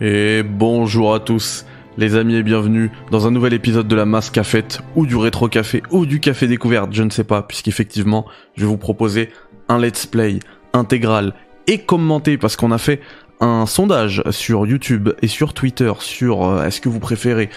Et 0.00 0.42
bonjour 0.42 1.14
à 1.14 1.20
tous, 1.20 1.64
les 1.96 2.16
amis 2.16 2.34
et 2.34 2.42
bienvenue 2.42 2.90
dans 3.10 3.26
un 3.26 3.30
nouvel 3.30 3.54
épisode 3.54 3.88
de 3.88 3.96
la 3.96 4.04
Masse 4.04 4.28
Cafette 4.28 4.80
ou 4.94 5.06
du 5.06 5.16
Rétro 5.16 5.48
Café 5.48 5.82
ou 5.90 6.04
du 6.04 6.20
Café 6.20 6.46
Découverte, 6.46 6.92
je 6.92 7.02
ne 7.02 7.08
sais 7.08 7.24
pas, 7.24 7.40
puisqu'effectivement, 7.40 8.26
je 8.56 8.62
vais 8.62 8.66
vous 8.66 8.76
proposer 8.76 9.30
un 9.70 9.78
let's 9.78 10.04
play 10.04 10.40
intégral 10.74 11.32
et 11.66 11.78
commenté 11.78 12.36
parce 12.36 12.56
qu'on 12.56 12.72
a 12.72 12.78
fait 12.78 13.00
un 13.40 13.64
sondage 13.64 14.22
sur 14.30 14.66
YouTube 14.66 15.08
et 15.22 15.28
sur 15.28 15.54
Twitter 15.54 15.92
sur 16.00 16.44
euh, 16.44 16.66
est-ce 16.66 16.82
que 16.82 16.90
vous 16.90 17.00
préférez 17.00 17.48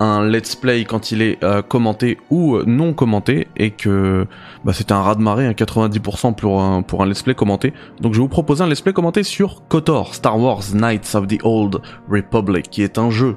un 0.00 0.24
let's 0.24 0.54
play 0.54 0.84
quand 0.84 1.12
il 1.12 1.22
est 1.22 1.42
euh, 1.42 1.62
commenté 1.62 2.18
ou 2.30 2.58
non 2.66 2.92
commenté 2.92 3.48
et 3.56 3.70
que 3.70 4.26
bah, 4.64 4.72
c'était 4.72 4.92
un 4.92 5.02
raz 5.02 5.16
de 5.16 5.22
marée, 5.22 5.46
un 5.46 5.52
90% 5.52 6.34
pour 6.34 6.62
un, 6.62 6.82
pour 6.82 7.02
un 7.02 7.06
let's 7.06 7.22
play 7.22 7.34
commenté. 7.34 7.72
Donc 8.00 8.14
je 8.14 8.18
vais 8.18 8.22
vous 8.22 8.28
proposer 8.28 8.62
un 8.62 8.68
let's 8.68 8.80
play 8.80 8.92
commenté 8.92 9.22
sur 9.22 9.66
KOTOR, 9.68 10.14
Star 10.14 10.38
Wars 10.38 10.62
Knights 10.74 11.14
of 11.14 11.26
the 11.26 11.38
Old 11.42 11.80
Republic, 12.10 12.68
qui 12.70 12.82
est 12.82 12.98
un 12.98 13.10
jeu 13.10 13.36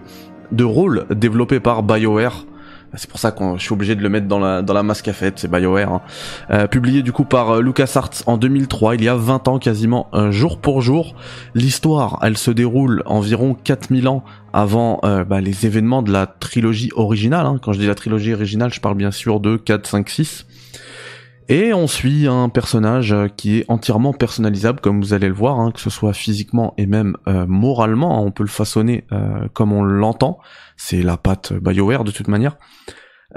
de 0.51 0.63
rôle 0.63 1.05
développé 1.09 1.59
par 1.59 1.83
BioWare 1.83 2.45
c'est 2.95 3.09
pour 3.09 3.19
ça 3.19 3.31
que 3.31 3.43
je 3.55 3.61
suis 3.61 3.73
obligé 3.73 3.95
de 3.95 4.01
le 4.01 4.09
mettre 4.09 4.27
dans 4.27 4.39
la, 4.39 4.61
dans 4.61 4.73
la 4.73 4.83
masse 4.83 5.01
cafette, 5.01 5.39
c'est 5.39 5.49
BioWare. 5.49 5.93
Hein. 5.93 6.01
Euh, 6.49 6.67
publié 6.67 7.03
du 7.03 7.11
coup 7.11 7.23
par 7.23 7.51
euh, 7.51 7.61
LucasArts 7.61 8.23
en 8.25 8.37
2003, 8.37 8.95
il 8.95 9.03
y 9.03 9.09
a 9.09 9.15
20 9.15 9.47
ans 9.47 9.59
quasiment, 9.59 10.07
un 10.11 10.31
jour 10.31 10.59
pour 10.59 10.81
jour. 10.81 11.15
L'histoire, 11.55 12.19
elle 12.21 12.37
se 12.37 12.51
déroule 12.51 13.03
environ 13.05 13.53
4000 13.53 14.07
ans 14.07 14.23
avant 14.53 14.99
euh, 15.03 15.23
bah, 15.23 15.39
les 15.39 15.65
événements 15.65 16.01
de 16.01 16.11
la 16.11 16.27
trilogie 16.27 16.89
originale. 16.95 17.45
Hein. 17.45 17.59
Quand 17.61 17.71
je 17.71 17.79
dis 17.79 17.87
la 17.87 17.95
trilogie 17.95 18.33
originale, 18.33 18.73
je 18.73 18.81
parle 18.81 18.95
bien 18.95 19.11
sûr 19.11 19.39
de 19.39 19.55
4, 19.55 19.87
5, 19.87 20.09
6. 20.09 20.45
Et 21.51 21.73
on 21.73 21.85
suit 21.85 22.27
un 22.27 22.49
personnage 22.49 23.13
qui 23.35 23.59
est 23.59 23.65
entièrement 23.67 24.13
personnalisable, 24.13 24.79
comme 24.79 25.01
vous 25.01 25.13
allez 25.13 25.27
le 25.27 25.33
voir, 25.33 25.59
hein, 25.59 25.71
que 25.71 25.81
ce 25.81 25.89
soit 25.89 26.13
physiquement 26.13 26.73
et 26.77 26.85
même 26.85 27.17
moralement. 27.27 28.23
On 28.23 28.31
peut 28.31 28.43
le 28.43 28.49
façonner 28.49 29.05
comme 29.53 29.73
on 29.73 29.83
l'entend. 29.83 30.39
C'est 30.77 31.01
la 31.01 31.17
patte 31.17 31.51
BioWare 31.51 32.05
de 32.05 32.11
toute 32.11 32.29
manière. 32.29 32.55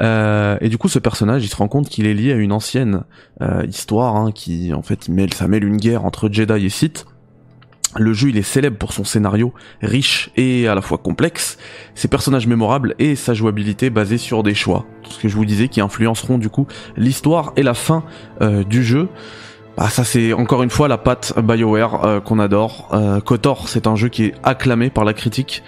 Euh, 0.00 0.56
et 0.60 0.68
du 0.68 0.78
coup, 0.78 0.88
ce 0.88 0.98
personnage, 0.98 1.44
il 1.44 1.48
se 1.48 1.56
rend 1.56 1.68
compte 1.68 1.88
qu'il 1.88 2.06
est 2.06 2.14
lié 2.14 2.32
à 2.32 2.36
une 2.36 2.52
ancienne 2.52 3.04
euh, 3.40 3.64
histoire, 3.66 4.16
hein, 4.16 4.32
qui 4.32 4.72
en 4.74 4.82
fait, 4.82 5.08
il 5.08 5.34
ça 5.34 5.48
mêle 5.48 5.64
une 5.64 5.76
guerre 5.76 6.04
entre 6.04 6.28
Jedi 6.30 6.66
et 6.66 6.68
Sith. 6.68 7.06
Le 7.96 8.12
jeu, 8.12 8.28
il 8.30 8.36
est 8.36 8.42
célèbre 8.42 8.76
pour 8.76 8.92
son 8.92 9.04
scénario 9.04 9.52
riche 9.82 10.30
et 10.36 10.68
à 10.68 10.74
la 10.74 10.82
fois 10.82 10.98
complexe, 10.98 11.58
ses 11.94 12.08
personnages 12.08 12.46
mémorables 12.46 12.94
et 12.98 13.16
sa 13.16 13.34
jouabilité 13.34 13.90
basée 13.90 14.18
sur 14.18 14.42
des 14.42 14.54
choix. 14.54 14.84
Ce 15.08 15.18
que 15.18 15.28
je 15.28 15.36
vous 15.36 15.44
disais 15.44 15.68
qui 15.68 15.80
influenceront 15.80 16.38
du 16.38 16.48
coup 16.48 16.66
l'histoire 16.96 17.52
et 17.56 17.62
la 17.62 17.74
fin 17.74 18.04
euh, 18.40 18.64
du 18.64 18.82
jeu. 18.82 19.08
Bah 19.76 19.88
ça 19.88 20.04
c'est 20.04 20.32
encore 20.32 20.62
une 20.62 20.70
fois 20.70 20.86
la 20.86 20.98
patte 20.98 21.34
BioWare 21.36 22.22
qu'on 22.22 22.38
adore. 22.38 22.96
KOTOR 23.24 23.68
c'est 23.68 23.88
un 23.88 23.96
jeu 23.96 24.08
qui 24.08 24.26
est 24.26 24.34
acclamé 24.44 24.88
par 24.88 25.04
la 25.04 25.14
critique 25.14 25.64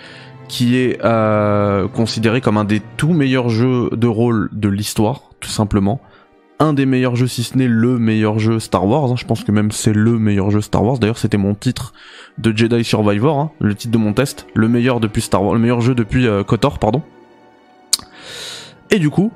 qui 0.49 0.77
est 0.77 0.99
euh, 1.05 1.89
considéré 1.89 2.41
comme 2.41 2.57
un 2.57 2.65
des 2.65 2.81
tout 2.97 3.13
meilleurs 3.13 3.49
jeux 3.49 3.91
de 3.93 4.07
rôle 4.07 4.49
de 4.53 4.69
l'histoire, 4.69 5.31
tout 5.41 5.51
simplement. 5.51 6.01
Un 6.59 6.73
des 6.73 6.87
meilleurs 6.87 7.17
jeux, 7.17 7.27
si 7.27 7.43
ce 7.43 7.59
n'est 7.59 7.69
le 7.69 7.99
meilleur 7.99 8.39
jeu 8.39 8.59
Star 8.61 8.87
Wars. 8.87 9.13
Hein. 9.13 9.17
Je 9.19 9.27
pense 9.27 9.45
que 9.45 9.53
même 9.53 9.71
c'est 9.71 9.93
le 9.93 10.19
meilleur 10.19 10.51
jeu 10.51 10.63
Star 10.63 10.83
Wars. 10.83 10.99
D'ailleurs, 10.99 11.19
c'était 11.19 11.37
mon 11.37 11.55
titre 11.55 11.93
de 12.39 12.57
Jedi 12.57 12.83
Survivor, 12.83 13.39
hein, 13.39 13.51
le 13.61 13.75
titre 13.75 13.93
de 13.93 13.99
mon 13.99 14.15
test, 14.15 14.47
le 14.55 14.69
meilleur 14.69 15.01
depuis 15.01 15.21
Star 15.21 15.43
Wars, 15.43 15.55
le 15.55 15.61
meilleur 15.61 15.83
jeu 15.83 15.95
depuis 15.95 16.27
euh, 16.27 16.45
Kotor, 16.45 16.79
pardon. 16.79 17.03
Et 18.91 18.99
du 18.99 19.11
coup, 19.11 19.33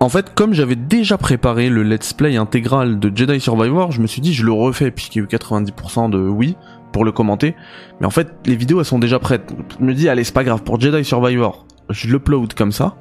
en 0.00 0.08
fait, 0.08 0.34
comme 0.34 0.52
j'avais 0.52 0.76
déjà 0.76 1.18
préparé 1.18 1.68
le 1.68 1.82
let's 1.82 2.12
play 2.12 2.36
intégral 2.36 2.98
de 2.98 3.14
Jedi 3.14 3.40
Survivor, 3.40 3.92
je 3.92 4.00
me 4.00 4.06
suis 4.06 4.20
dit 4.20 4.32
je 4.32 4.44
le 4.44 4.52
refais 4.52 4.90
puisqu'il 4.90 5.18
y 5.18 5.22
a 5.22 5.24
eu 5.24 5.28
90% 5.28 6.10
de 6.10 6.18
oui 6.18 6.56
pour 6.92 7.04
le 7.04 7.12
commenter. 7.12 7.54
Mais 8.00 8.06
en 8.06 8.10
fait, 8.10 8.28
les 8.46 8.56
vidéos 8.56 8.78
elles 8.78 8.86
sont 8.86 8.98
déjà 8.98 9.18
prêtes. 9.18 9.54
Je 9.78 9.84
me 9.84 9.94
dis 9.94 10.08
allez, 10.08 10.24
c'est 10.24 10.34
pas 10.34 10.44
grave 10.44 10.62
pour 10.62 10.80
Jedi 10.80 11.04
Survivor, 11.04 11.66
je 11.90 12.08
l'upload 12.08 12.54
comme 12.54 12.72
ça, 12.72 12.94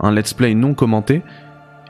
un 0.00 0.12
let's 0.12 0.32
play 0.32 0.54
non 0.54 0.74
commenté 0.74 1.22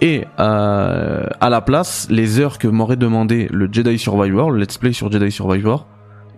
et 0.00 0.24
euh, 0.38 1.26
à 1.40 1.50
la 1.50 1.60
place, 1.60 2.06
les 2.10 2.40
heures 2.40 2.58
que 2.58 2.68
m'aurait 2.68 2.96
demandé 2.96 3.48
le 3.50 3.68
Jedi 3.70 3.98
Survivor, 3.98 4.50
le 4.50 4.60
let's 4.60 4.78
play 4.78 4.92
sur 4.92 5.10
Jedi 5.10 5.30
Survivor, 5.30 5.86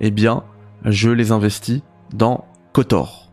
eh 0.00 0.10
bien, 0.10 0.44
je 0.84 1.10
les 1.10 1.32
investis 1.32 1.82
dans 2.14 2.44
KOTOR. 2.72 3.32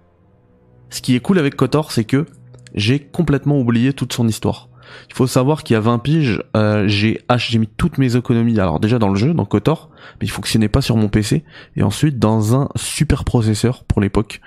Ce 0.89 1.01
qui 1.01 1.15
est 1.15 1.19
cool 1.19 1.39
avec 1.39 1.55
KOTOR, 1.55 1.91
c'est 1.91 2.05
que 2.05 2.25
j'ai 2.73 2.99
complètement 2.99 3.59
oublié 3.59 3.93
toute 3.93 4.13
son 4.13 4.27
histoire. 4.27 4.69
Il 5.09 5.15
faut 5.15 5.27
savoir 5.27 5.63
qu'il 5.63 5.73
y 5.73 5.77
a 5.77 5.79
20 5.79 5.99
piges, 5.99 6.41
euh, 6.55 6.87
j'ai 6.87 7.21
j'ai 7.37 7.57
mis 7.57 7.67
toutes 7.67 7.97
mes 7.97 8.15
économies. 8.15 8.59
Alors 8.59 8.79
déjà 8.79 8.99
dans 8.99 9.09
le 9.09 9.15
jeu, 9.15 9.33
dans 9.33 9.45
KOTOR, 9.45 9.89
mais 10.19 10.27
il 10.27 10.29
fonctionnait 10.29 10.69
pas 10.69 10.81
sur 10.81 10.97
mon 10.97 11.09
PC. 11.09 11.43
Et 11.75 11.83
ensuite 11.83 12.19
dans 12.19 12.55
un 12.55 12.69
super 12.75 13.23
processeur 13.23 13.83
pour 13.85 14.01
l'époque. 14.01 14.41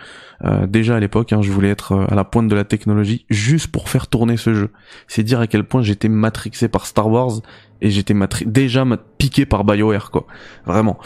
Euh, 0.44 0.66
déjà 0.66 0.97
à 0.97 1.00
l'époque, 1.00 1.32
hein, 1.32 1.41
je 1.42 1.50
voulais 1.50 1.70
être 1.70 1.92
euh, 1.92 2.06
à 2.08 2.14
la 2.14 2.24
pointe 2.24 2.48
de 2.48 2.54
la 2.54 2.64
technologie 2.64 3.24
juste 3.30 3.69
pour 3.69 3.88
faire 3.88 4.06
tourner 4.06 4.36
ce 4.36 4.54
jeu. 4.54 4.70
C'est 5.08 5.22
dire 5.22 5.41
à 5.41 5.47
quel 5.47 5.64
point 5.64 5.82
j'étais 5.82 6.08
matrixé 6.08 6.69
par 6.69 6.86
Star 6.86 7.08
Wars 7.08 7.41
et 7.80 7.91
j'étais 7.91 8.14
déjà 8.46 8.84
piqué 9.19 9.46
par 9.46 9.64
BioWare 9.64 10.10
quoi. 10.10 10.26
Vraiment. 10.66 10.98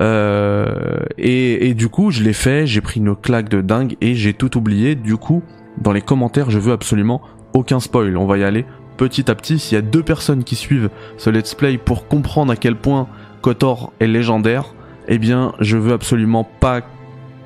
Euh, 0.00 0.98
et, 1.18 1.68
et 1.68 1.74
du 1.74 1.88
coup, 1.88 2.10
je 2.10 2.22
l'ai 2.22 2.32
fait, 2.32 2.66
j'ai 2.66 2.80
pris 2.80 3.00
une 3.00 3.16
claque 3.16 3.48
de 3.48 3.60
dingue 3.60 3.96
et 4.00 4.14
j'ai 4.14 4.34
tout 4.34 4.56
oublié. 4.56 4.94
Du 4.94 5.16
coup, 5.16 5.42
dans 5.80 5.92
les 5.92 6.02
commentaires, 6.02 6.50
je 6.50 6.58
veux 6.58 6.72
absolument 6.72 7.22
aucun 7.54 7.80
spoil. 7.80 8.16
On 8.16 8.26
va 8.26 8.38
y 8.38 8.44
aller 8.44 8.64
petit 8.96 9.30
à 9.30 9.34
petit. 9.34 9.58
S'il 9.58 9.76
y 9.76 9.78
a 9.78 9.82
deux 9.82 10.02
personnes 10.02 10.44
qui 10.44 10.56
suivent 10.56 10.90
ce 11.16 11.30
let's 11.30 11.54
play 11.54 11.78
pour 11.78 12.08
comprendre 12.08 12.52
à 12.52 12.56
quel 12.56 12.76
point 12.76 13.08
Kotor 13.42 13.92
est 14.00 14.06
légendaire, 14.06 14.74
eh 15.08 15.18
bien, 15.18 15.52
je 15.60 15.76
veux 15.76 15.92
absolument 15.92 16.44
pas 16.44 16.82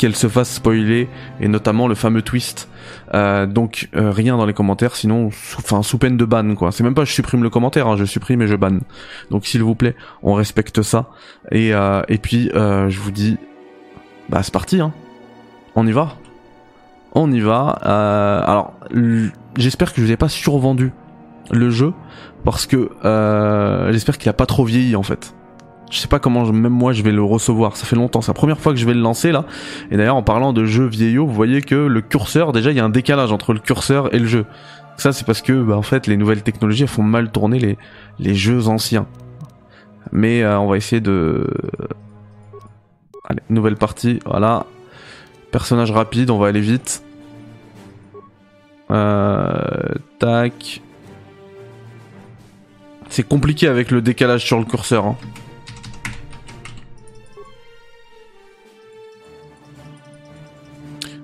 qu'elle 0.01 0.17
se 0.17 0.29
fasse 0.29 0.55
spoiler 0.55 1.11
et 1.43 1.49
notamment 1.49 1.87
le 1.87 1.95
fameux 1.95 2.23
twist. 2.23 2.71
Euh, 3.13 3.45
donc 3.45 3.91
euh, 3.95 4.11
rien 4.11 4.39
dans 4.39 4.47
les 4.47 4.55
commentaires, 4.55 4.97
sinon, 4.97 5.29
sous, 5.31 5.99
peine 5.99 6.17
de 6.17 6.25
ban 6.25 6.55
quoi. 6.55 6.73
C'est 6.73 6.83
même 6.83 6.95
pas 6.95 7.05
je 7.05 7.13
supprime 7.13 7.43
le 7.43 7.51
commentaire, 7.51 7.87
hein, 7.87 7.97
je 7.99 8.07
supprime 8.07 8.41
et 8.41 8.47
je 8.47 8.57
banne. 8.57 8.81
Donc 9.31 9.45
s'il 9.45 9.63
vous 9.63 9.75
plaît, 9.75 9.95
on 10.23 10.33
respecte 10.33 10.81
ça. 10.81 11.11
Et 11.53 11.75
euh, 11.75 12.01
puis 12.23 12.51
je 12.55 12.99
vous 12.99 13.11
dis, 13.11 13.37
bah 14.31 14.43
c'est 14.43 14.55
parti, 14.55 14.81
hein. 14.81 14.95
On 15.75 15.87
y 15.87 15.93
va. 15.93 16.17
On 17.13 17.31
y 17.31 17.41
va. 17.41 17.69
alors 17.69 18.73
j'espère 19.59 19.93
que 19.93 20.01
je 20.01 20.07
vous 20.07 20.13
ai 20.13 20.17
pas 20.17 20.31
survendu 20.31 20.93
le 21.51 21.69
jeu 21.69 21.93
parce 22.43 22.65
que 22.65 22.89
j'espère 23.93 24.17
qu'il 24.17 24.31
a 24.31 24.33
pas 24.33 24.47
trop 24.47 24.65
vieilli 24.65 24.97
en 24.97 25.03
fait. 25.03 25.35
Je 25.91 25.99
sais 25.99 26.09
pas 26.09 26.21
comment 26.21 26.47
même 26.47 26.73
moi 26.73 26.93
je 26.93 27.03
vais 27.03 27.13
le 27.13 27.23
recevoir. 27.23 27.77
Ça 27.77 27.85
fait 27.85 27.97
longtemps, 27.97 28.21
c'est 28.23 28.31
la 28.31 28.35
première 28.35 28.61
fois 28.61 28.73
que 28.73 28.79
je 28.79 28.87
vais 28.87 28.95
le 28.95 29.01
lancer 29.01 29.33
là. 29.33 29.45
Et 29.91 29.97
d'ailleurs 29.97 30.17
en 30.17 30.23
parlant 30.23 30.53
de 30.53 30.65
jeux 30.65 30.87
vieillots, 30.87 31.27
vous 31.27 31.35
voyez 31.35 31.63
que 31.63 31.75
le 31.75 32.01
curseur 32.01 32.53
déjà 32.53 32.71
il 32.71 32.77
y 32.77 32.81
a 32.81 32.85
un 32.85 32.91
décalage 32.91 33.33
entre 33.33 33.53
le 33.53 33.59
curseur 33.59 34.15
et 34.15 34.19
le 34.19 34.27
jeu. 34.27 34.47
Ça 34.97 35.13
c'est 35.13 35.27
parce 35.27 35.43
que 35.43 35.53
bah, 35.63 35.77
en 35.77 35.83
fait 35.83 36.07
les 36.07 36.17
nouvelles 36.17 36.43
technologies 36.43 36.87
font 36.87 37.03
mal 37.03 37.31
tourner 37.33 37.59
les 37.59 37.79
les 38.21 38.35
jeux 38.35 38.69
anciens. 38.69 39.07
Mais 40.13 40.43
euh, 40.43 40.59
on 40.59 40.69
va 40.69 40.77
essayer 40.77 41.01
de 41.01 41.47
Allez, 43.29 43.43
nouvelle 43.49 43.77
partie, 43.77 44.19
voilà. 44.25 44.67
Personnage 45.51 45.91
rapide, 45.91 46.31
on 46.31 46.39
va 46.39 46.49
aller 46.49 46.61
vite. 46.61 47.03
Euh, 48.91 49.95
tac. 50.19 50.83
C'est 53.09 53.27
compliqué 53.27 53.69
avec 53.69 53.91
le 53.91 54.03
décalage 54.03 54.45
sur 54.45 54.59
le 54.59 54.65
curseur. 54.65 55.07
Hein. 55.07 55.17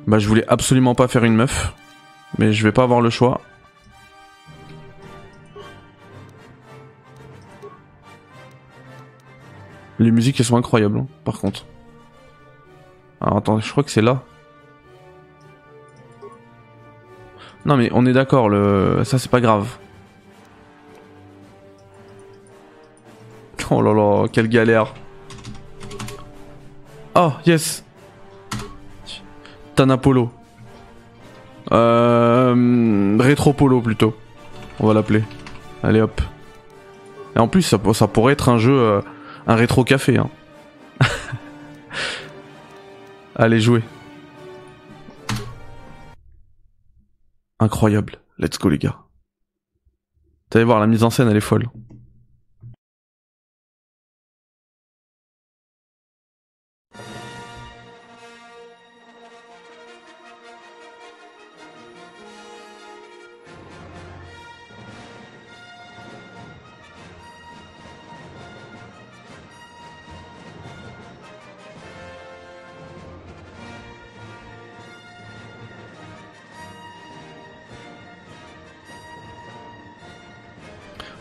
Bah 0.06 0.18
je 0.18 0.28
voulais 0.28 0.44
absolument 0.48 0.94
pas 0.94 1.08
faire 1.08 1.24
une 1.24 1.34
meuf. 1.34 1.74
Mais 2.38 2.52
je 2.52 2.62
vais 2.62 2.72
pas 2.72 2.82
avoir 2.82 3.00
le 3.00 3.10
choix. 3.10 3.40
Les 9.98 10.10
musiques 10.10 10.38
elles 10.38 10.46
sont 10.46 10.56
incroyables 10.56 10.98
hein, 10.98 11.06
par 11.24 11.38
contre. 11.38 11.64
Alors 13.20 13.38
attends, 13.38 13.58
je 13.60 13.70
crois 13.70 13.82
que 13.82 13.90
c'est 13.90 14.02
là. 14.02 14.22
Non 17.64 17.76
mais 17.76 17.90
on 17.92 18.06
est 18.06 18.12
d'accord, 18.12 18.48
le... 18.48 19.02
ça 19.04 19.18
c'est 19.18 19.30
pas 19.30 19.40
grave. 19.40 19.78
Oh 23.68 23.82
là 23.82 23.92
là, 23.92 24.28
quelle 24.28 24.48
galère. 24.48 24.94
Oh, 27.16 27.32
yes. 27.46 27.85
Tanapolo. 29.76 30.32
Euh, 31.72 33.16
Rétropolo 33.20 33.80
plutôt. 33.80 34.16
On 34.80 34.86
va 34.86 34.94
l'appeler. 34.94 35.22
Allez 35.82 36.00
hop. 36.00 36.20
Et 37.36 37.38
en 37.38 37.48
plus, 37.48 37.62
ça, 37.62 37.78
pourrait 37.78 38.32
être 38.32 38.48
un 38.48 38.58
jeu, 38.58 38.72
euh, 38.72 39.00
un 39.46 39.54
rétro 39.54 39.84
café. 39.84 40.16
Hein. 40.16 40.30
Allez, 43.36 43.60
jouer. 43.60 43.82
Incroyable. 47.60 48.14
Let's 48.38 48.58
go 48.58 48.70
les 48.70 48.78
gars. 48.78 48.96
Vous 50.50 50.58
allez 50.58 50.64
voir, 50.64 50.80
la 50.80 50.86
mise 50.86 51.04
en 51.04 51.10
scène, 51.10 51.28
elle 51.28 51.36
est 51.36 51.40
folle. 51.40 51.68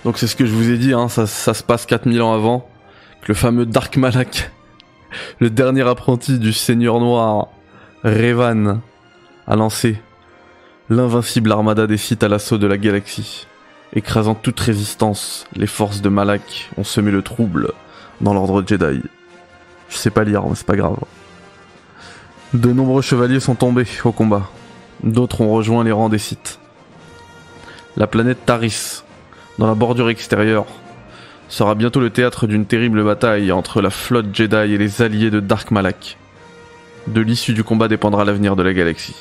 Donc 0.06 0.20
c'est 0.20 0.28
ce 0.28 0.36
que 0.36 0.46
je 0.46 0.54
vous 0.54 0.70
ai 0.70 0.78
dit, 0.78 0.94
hein, 0.94 1.10
ça, 1.10 1.26
se 1.26 1.64
passe 1.64 1.88
4000 1.88 2.22
ans 2.22 2.34
avant. 2.34 2.70
Que 3.22 3.30
le 3.30 3.34
fameux 3.34 3.66
Dark 3.66 3.98
Malak, 3.98 4.52
le 5.40 5.50
dernier 5.50 5.82
apprenti 5.82 6.38
du 6.38 6.54
Seigneur 6.54 7.00
Noir, 7.00 7.48
Revan, 8.04 8.82
a 9.48 9.56
lancé 9.56 10.00
l'invincible 10.92 11.52
armada 11.52 11.88
des 11.88 11.98
Sith 11.98 12.22
à 12.22 12.28
l'assaut 12.28 12.60
de 12.60 12.68
la 12.68 12.78
galaxie. 12.78 13.48
Écrasant 13.94 14.36
toute 14.36 14.60
résistance, 14.60 15.48
les 15.56 15.66
forces 15.66 16.02
de 16.02 16.10
Malak 16.10 16.70
ont 16.78 16.84
semé 16.84 17.10
le 17.10 17.24
trouble 17.24 17.72
dans 18.22 18.36
l'ordre 18.36 18.64
Jedi. 18.66 19.02
Je 19.90 19.98
sais 19.98 20.12
pas 20.12 20.24
lire, 20.24 20.44
mais 20.48 20.54
c'est 20.54 20.68
pas 20.68 20.76
grave. 20.76 21.00
De 22.54 22.72
nombreux 22.72 23.02
chevaliers 23.02 23.40
sont 23.40 23.56
tombés 23.56 23.88
au 24.04 24.12
combat. 24.12 24.52
D'autres 25.04 25.42
ont 25.42 25.52
rejoint 25.52 25.84
les 25.84 25.92
rangs 25.92 26.10
des 26.10 26.20
Sith. 26.20 26.60
La 27.98 28.06
planète 28.06 28.46
Taris, 28.46 29.04
dans 29.58 29.68
la 29.68 29.76
bordure 29.76 30.10
extérieure, 30.10 30.66
sera 31.48 31.76
bientôt 31.76 32.00
le 32.00 32.10
théâtre 32.10 32.48
d'une 32.48 32.66
terrible 32.66 33.04
bataille 33.04 33.52
entre 33.52 33.82
la 33.82 33.90
flotte 33.90 34.34
Jedi 34.34 34.74
et 34.74 34.78
les 34.78 35.02
alliés 35.02 35.32
de 35.32 35.40
Dark 35.40 35.72
Malak. 35.72 36.18
De 37.08 37.22
l'issue 37.22 37.54
du 37.54 37.64
combat 37.64 37.88
dépendra 37.88 38.26
l'avenir 38.26 38.56
de 38.56 38.64
la 38.64 38.74
galaxie. 38.74 39.16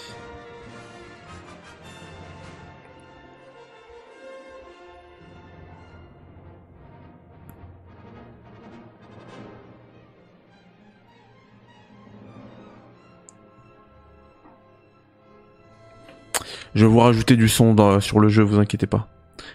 Je 16.74 16.84
vais 16.84 16.90
vous 16.90 16.98
rajouter 16.98 17.36
du 17.36 17.48
son 17.48 18.00
sur 18.00 18.18
le 18.18 18.28
jeu, 18.28 18.42
vous 18.42 18.58
inquiétez 18.58 18.88
pas. 18.88 19.13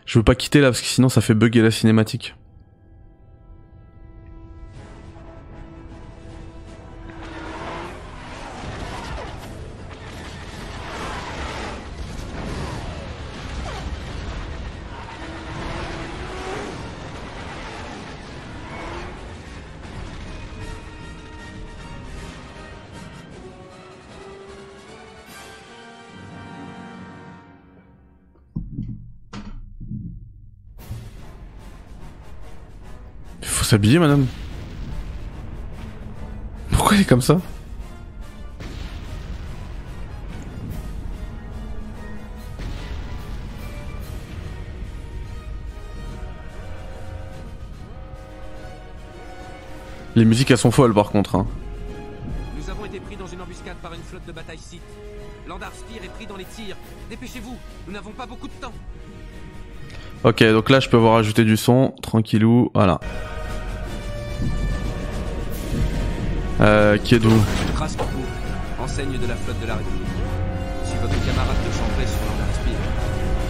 Je 0.09 0.17
veux 0.17 0.23
pas 0.23 0.33
quitter 0.33 0.59
là 0.59 0.69
parce 0.69 0.81
que 0.81 0.87
sinon 0.87 1.07
ça 1.07 1.21
fait 1.21 1.35
bugger 1.35 1.61
la 1.61 1.69
cinématique. 1.69 2.33
S'habiller, 33.69 33.99
madame. 33.99 34.25
Pourquoi 36.71 36.95
elle 36.95 37.01
est 37.01 37.05
comme 37.05 37.21
ça 37.21 37.39
Les 50.15 50.25
musiques 50.25 50.49
elles 50.49 50.57
sont 50.57 50.71
folles 50.71 50.95
par 50.95 51.11
contre. 51.11 51.35
Hein. 51.35 51.45
Nous 52.57 52.69
avons 52.71 52.85
été 52.85 52.99
pris 52.99 53.15
dans 53.15 53.27
une 53.27 53.39
embuscade 53.39 53.77
par 53.83 53.93
une 53.93 54.01
flotte 54.01 54.25
de 54.25 54.31
bataille 54.31 54.57
Sith. 54.57 54.81
Landar 55.47 55.71
Spear 55.73 56.03
est 56.03 56.13
pris 56.15 56.25
dans 56.25 56.37
les 56.37 56.45
tirs. 56.45 56.75
Dépêchez-vous, 57.11 57.55
nous 57.85 57.93
n'avons 57.93 58.11
pas 58.11 58.25
beaucoup 58.25 58.47
de 58.47 58.53
temps. 58.53 58.73
Ok, 60.23 60.43
donc 60.43 60.71
là 60.71 60.79
je 60.79 60.89
peux 60.89 60.97
avoir 60.97 61.17
ajouté 61.17 61.43
du 61.45 61.55
son, 61.55 61.93
tranquillou, 62.01 62.71
voilà. 62.73 62.99
Euh, 66.61 66.97
qui 66.97 67.17
pour 67.17 67.29
vous, 67.31 68.83
enseigne 68.83 69.17
de 69.17 69.27
la 69.27 69.35
flotte 69.35 69.61
de 69.61 69.67
la 69.67 69.75
République. 69.75 70.07
Je 70.83 70.89
suis 70.89 70.99
votre 70.99 71.25
camarade 71.25 71.55
de 71.55 71.71
chambrée 71.71 72.05
sur 72.05 72.19
Landar 72.27 72.53
Spear. 72.53 72.81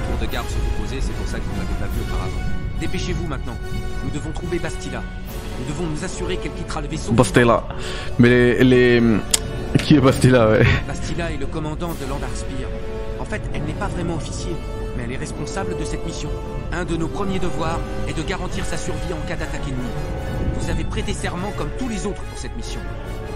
Tour 0.06 0.28
de 0.28 0.32
garde 0.32 0.48
sont 0.48 0.60
opposés, 0.76 1.02
c'est 1.02 1.14
pour 1.14 1.28
ça 1.28 1.40
que 1.40 1.44
vous 1.44 1.56
m'avez 1.56 1.74
pas 1.80 1.88
vu 1.88 2.02
auparavant. 2.08 2.44
Dépêchez-vous 2.80 3.26
maintenant. 3.26 3.56
Nous 4.04 4.12
devons 4.12 4.32
trouver 4.32 4.60
Bastila. 4.60 5.02
Nous 5.60 5.66
devons 5.74 5.88
nous 5.88 6.06
assurer 6.06 6.38
qu'elle 6.38 6.52
quittera 6.52 6.82
le 6.82 6.88
vaisseau. 6.88 7.12
Bastila. 7.14 7.64
Mais 8.20 8.30
les, 8.30 8.64
les... 8.64 9.04
Qui 9.80 9.96
est 9.96 10.02
Bastila, 10.02 10.50
ouais? 10.50 10.68
Bastila 10.88 11.32
est 11.32 11.38
le 11.38 11.48
commandant 11.48 11.96
de 12.00 12.08
Landar 12.08 12.30
Spear. 12.36 12.70
En 13.20 13.26
fait, 13.26 13.42
elle 13.56 13.64
n'est 13.64 13.74
pas 13.74 13.88
vraiment 13.88 14.18
officier, 14.18 14.56
mais 14.96 15.06
elle 15.06 15.14
est 15.14 15.18
responsable 15.18 15.76
de 15.80 15.84
cette 15.84 16.06
mission. 16.06 16.30
Un 16.72 16.86
de 16.86 16.96
nos 16.96 17.08
premiers 17.08 17.40
devoirs 17.40 17.80
est 18.08 18.16
de 18.16 18.22
garantir 18.22 18.66
sa 18.66 18.78
survie 18.78 19.14
en 19.14 19.28
cas 19.28 19.36
d'attaque 19.36 19.68
ennemie. 19.68 19.90
Vous 20.70 20.76
avez 20.76 20.84
prêté 20.84 21.14
serment 21.14 21.52
comme 21.58 21.70
tous 21.80 21.90
les 21.90 22.06
autres 22.06 22.22
pour 22.22 22.38
cette 22.38 22.56
mission. 22.56 22.80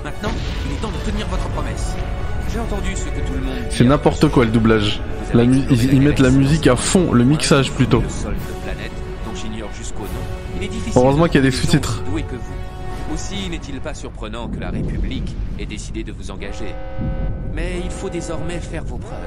Maintenant, 0.04 0.30
il 0.68 0.74
est 0.74 0.80
temps 0.80 0.92
de 0.92 1.12
tenir 1.12 1.26
votre 1.30 1.50
promesse. 1.50 1.96
J'ai 2.54 2.60
entendu 2.60 2.96
ce 2.96 3.06
que 3.06 3.26
tout 3.28 3.34
le 3.34 3.40
monde. 3.42 3.56
C'est 3.72 3.86
n'importe 3.86 4.30
quoi 4.30 4.46
le 4.46 4.52
doublage. 4.52 5.02
La 5.34 5.44
mu- 5.44 5.64
ils, 5.72 5.94
ils 5.96 6.00
mettent 6.02 6.20
la 6.20 6.30
musique 6.30 6.68
à 6.68 6.76
fond, 6.76 7.12
le 7.12 7.24
mixage 7.24 7.72
plutôt. 7.72 8.04
Heureusement 10.96 11.26
qu'il 11.26 11.36
y 11.38 11.38
a 11.40 11.42
des 11.42 11.50
sous-titres. 11.50 12.04
aussi 13.12 13.50
n'est-il 13.50 13.80
pas 13.82 13.96
surprenant 13.96 14.48
que 14.48 14.60
la 14.60 14.70
République 14.70 15.36
ait 15.58 15.66
décidé 15.66 16.04
de 16.04 16.12
vous 16.12 16.30
engager. 16.30 16.76
Mais 17.56 17.82
il 17.84 17.90
faut 17.90 18.10
désormais 18.12 18.60
faire 18.60 18.84
vos 18.84 18.98
preuves. 18.98 19.18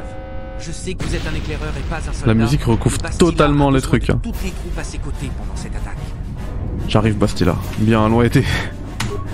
Je 0.61 0.71
sais 0.71 0.95
que 0.95 1.03
vous 1.03 1.15
êtes 1.17 1.27
un 1.27 1.35
éclaireur 1.35 1.73
et 1.77 1.91
pas 1.91 1.97
un 1.97 2.13
soldat. 2.13 2.27
La 2.29 2.35
musique 2.35 2.63
recouvre 2.63 2.99
totalement 3.19 3.71
les 3.73 3.81
trucs, 3.81 4.09
hein. 4.11 4.21
Toutes 4.23 4.45
les 4.45 4.53
troupes 4.53 4.79
à 4.79 4.85
ses 4.85 4.99
côtés 4.99 5.29
pendant 5.37 5.57
cette 5.57 5.75
attaque. 5.75 5.99
J'arrive 6.89 7.17
Bastila. 7.17 7.57
Bien, 7.79 8.09
loin 8.09 8.25
été. 8.25 8.45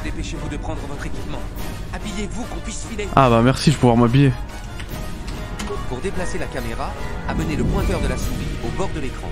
Dépêchez-vous 0.05 0.49
de 0.49 0.57
prendre 0.57 0.81
votre 0.89 1.05
équipement. 1.07 1.39
Habillez-vous 1.95 2.43
qu'on 2.45 2.61
puisse 2.61 2.87
filer. 2.91 3.07
Ah 3.15 3.29
bah 3.29 3.41
merci, 3.45 3.71
je 3.71 3.77
vais 3.77 3.81
pouvoir 3.81 3.97
m'habiller. 3.99 4.33
Pour 5.89 5.99
déplacer 5.99 6.39
la 6.39 6.47
caméra, 6.47 6.91
amenez 7.29 7.55
le 7.57 7.65
pointeur 7.65 8.01
de 8.01 8.09
la 8.09 8.17
souris 8.17 8.47
au 8.65 8.69
bord 8.79 8.89
de 8.95 9.01
l'écran. 9.01 9.29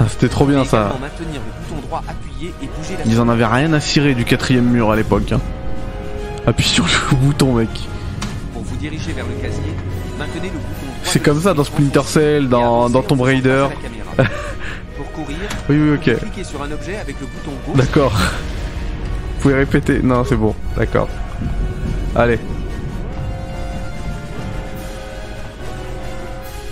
Ah, 0.00 0.04
C'était 0.08 0.28
trop 0.28 0.44
bien 0.46 0.64
ça. 0.64 0.96
maintenir 1.00 1.40
le 1.46 1.76
bouton 1.76 1.86
droit 1.86 2.02
appuyé 2.08 2.52
et 2.60 2.66
bouger 2.66 2.96
la 2.98 3.04
Ils 3.06 3.20
en 3.20 3.28
avaient 3.28 3.46
rien 3.46 3.72
à 3.72 3.80
cirer 3.80 4.14
du 4.14 4.24
quatrième 4.24 4.64
mur 4.68 4.90
à 4.90 4.96
l'époque. 4.96 5.30
Hein. 5.32 5.40
Appuie 6.46 6.66
sur 6.66 6.84
le 6.84 7.16
bouton 7.18 7.54
mec. 7.54 7.68
Pour 8.52 8.62
vous 8.62 8.76
diriger 8.76 9.12
vers 9.12 9.24
le 9.26 9.34
casier, 9.40 9.62
maintenez 10.18 10.48
le 10.48 10.58
bouton 10.58 10.86
droit. 10.86 10.96
C'est 11.04 11.20
comme 11.22 11.40
ça 11.40 11.54
dans 11.54 11.62
Splinter 11.64 12.02
Cell, 12.04 12.48
dans, 12.48 12.90
dans 12.90 13.02
Tomb 13.02 13.20
Raider. 13.20 13.68
courir, 15.14 15.36
Oui 15.68 15.76
oui 15.78 15.94
ok. 15.94 16.18
cliquez 16.20 16.44
sur 16.44 16.62
un 16.62 16.70
objet 16.72 16.96
avec 16.96 17.16
le 17.20 17.26
bouton 17.26 17.52
gauche. 17.66 17.76
D'accord. 17.76 18.12
Vous 18.12 19.40
pouvez 19.42 19.54
répéter. 19.54 20.00
Non 20.02 20.24
c'est 20.24 20.36
bon. 20.36 20.54
D'accord. 20.76 21.08
Allez. 22.14 22.38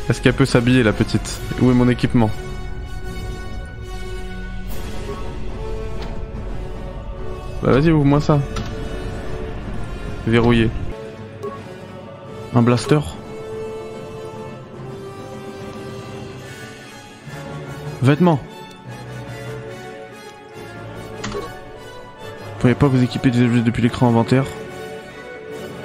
Est-ce 0.09 0.21
qu'elle 0.21 0.35
peut 0.35 0.45
s'habiller 0.47 0.83
la 0.83 0.93
petite? 0.93 1.41
Où 1.61 1.71
est 1.71 1.75
mon 1.75 1.89
équipement? 1.89 2.31
Bah 7.63 7.73
vas-y 7.73 7.91
ouvre-moi 7.91 8.21
ça. 8.21 8.41
Verrouillé. 10.27 10.71
Un 12.55 12.63
blaster? 12.63 12.99
Vêtements 18.03 18.41
Vous 21.23 22.61
pouvez 22.61 22.75
pas 22.75 22.89
vous 22.89 23.03
équiper 23.03 23.31
des 23.31 23.43
objets 23.43 23.63
depuis 23.63 23.83
l'écran 23.83 24.09
inventaire 24.09 24.45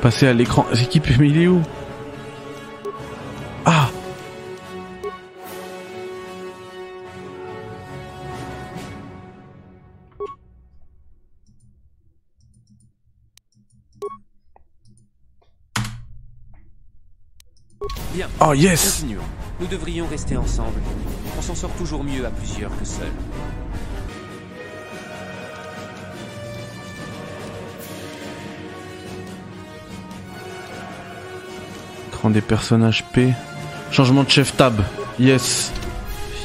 Passer 0.02 0.28
à 0.28 0.34
l'écran 0.34 0.66
équipe 0.74 1.08
mais 1.20 1.30
il 1.30 1.42
est 1.42 1.48
où? 1.48 1.62
Ah 3.66 3.90
Bien. 18.14 18.30
Oh 18.40 18.54
yes 18.54 19.02
Continuons. 19.02 19.22
Nous 19.60 19.68
devrions 19.68 20.08
rester 20.08 20.38
ensemble. 20.38 20.80
On 21.38 21.42
s'en 21.42 21.56
sort 21.56 21.72
toujours 21.72 22.04
mieux 22.04 22.26
à 22.26 22.30
plusieurs 22.30 22.76
que 22.78 22.86
seul. 22.86 23.12
Écran 32.10 32.30
des 32.30 32.42
personnages 32.42 33.04
P. 33.14 33.34
Changement 33.92 34.24
de 34.24 34.30
chef 34.30 34.56
tab. 34.56 34.82
Yes. 35.20 35.72